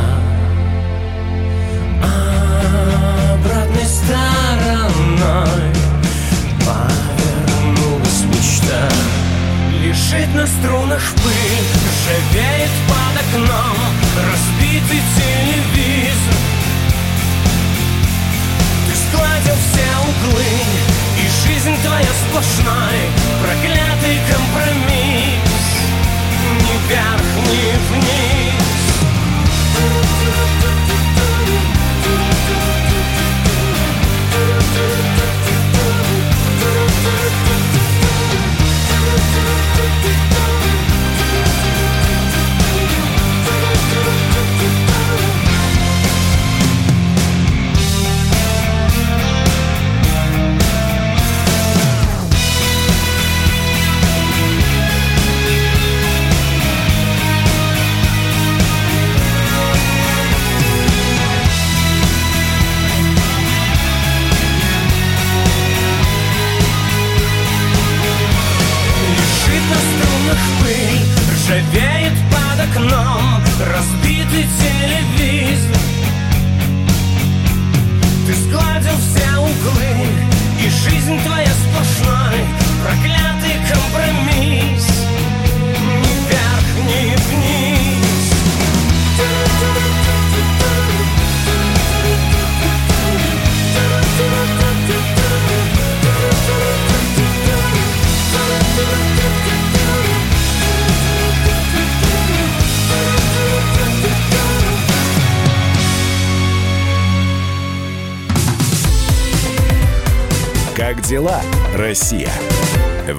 Обратной 3.34 3.84
стороной 3.84 5.44
повернулась 6.60 8.22
мечта. 8.28 8.88
Лежит 9.82 10.34
на 10.34 10.46
струнах 10.46 11.02
пыль, 11.22 11.66
живеет 12.04 12.70
под 12.88 13.14
окном 13.22 13.76
Разбитый 14.16 15.02
телевизор. 15.16 16.38
Ты 18.86 18.92
складил 18.96 19.56
все 19.56 19.88
углы 20.08 20.54
и 21.18 21.24
жизнь 21.46 21.76
твоя 21.82 22.12
сплошной 22.26 22.98
Проклятый 23.42 24.18
компромисс 24.30 25.50
Ни 26.62 26.76
вверх, 26.88 27.28
ни 27.46 27.64
вниз 27.88 28.60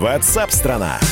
Россия? 0.02 0.18
Ватсап-страна! 0.18 1.11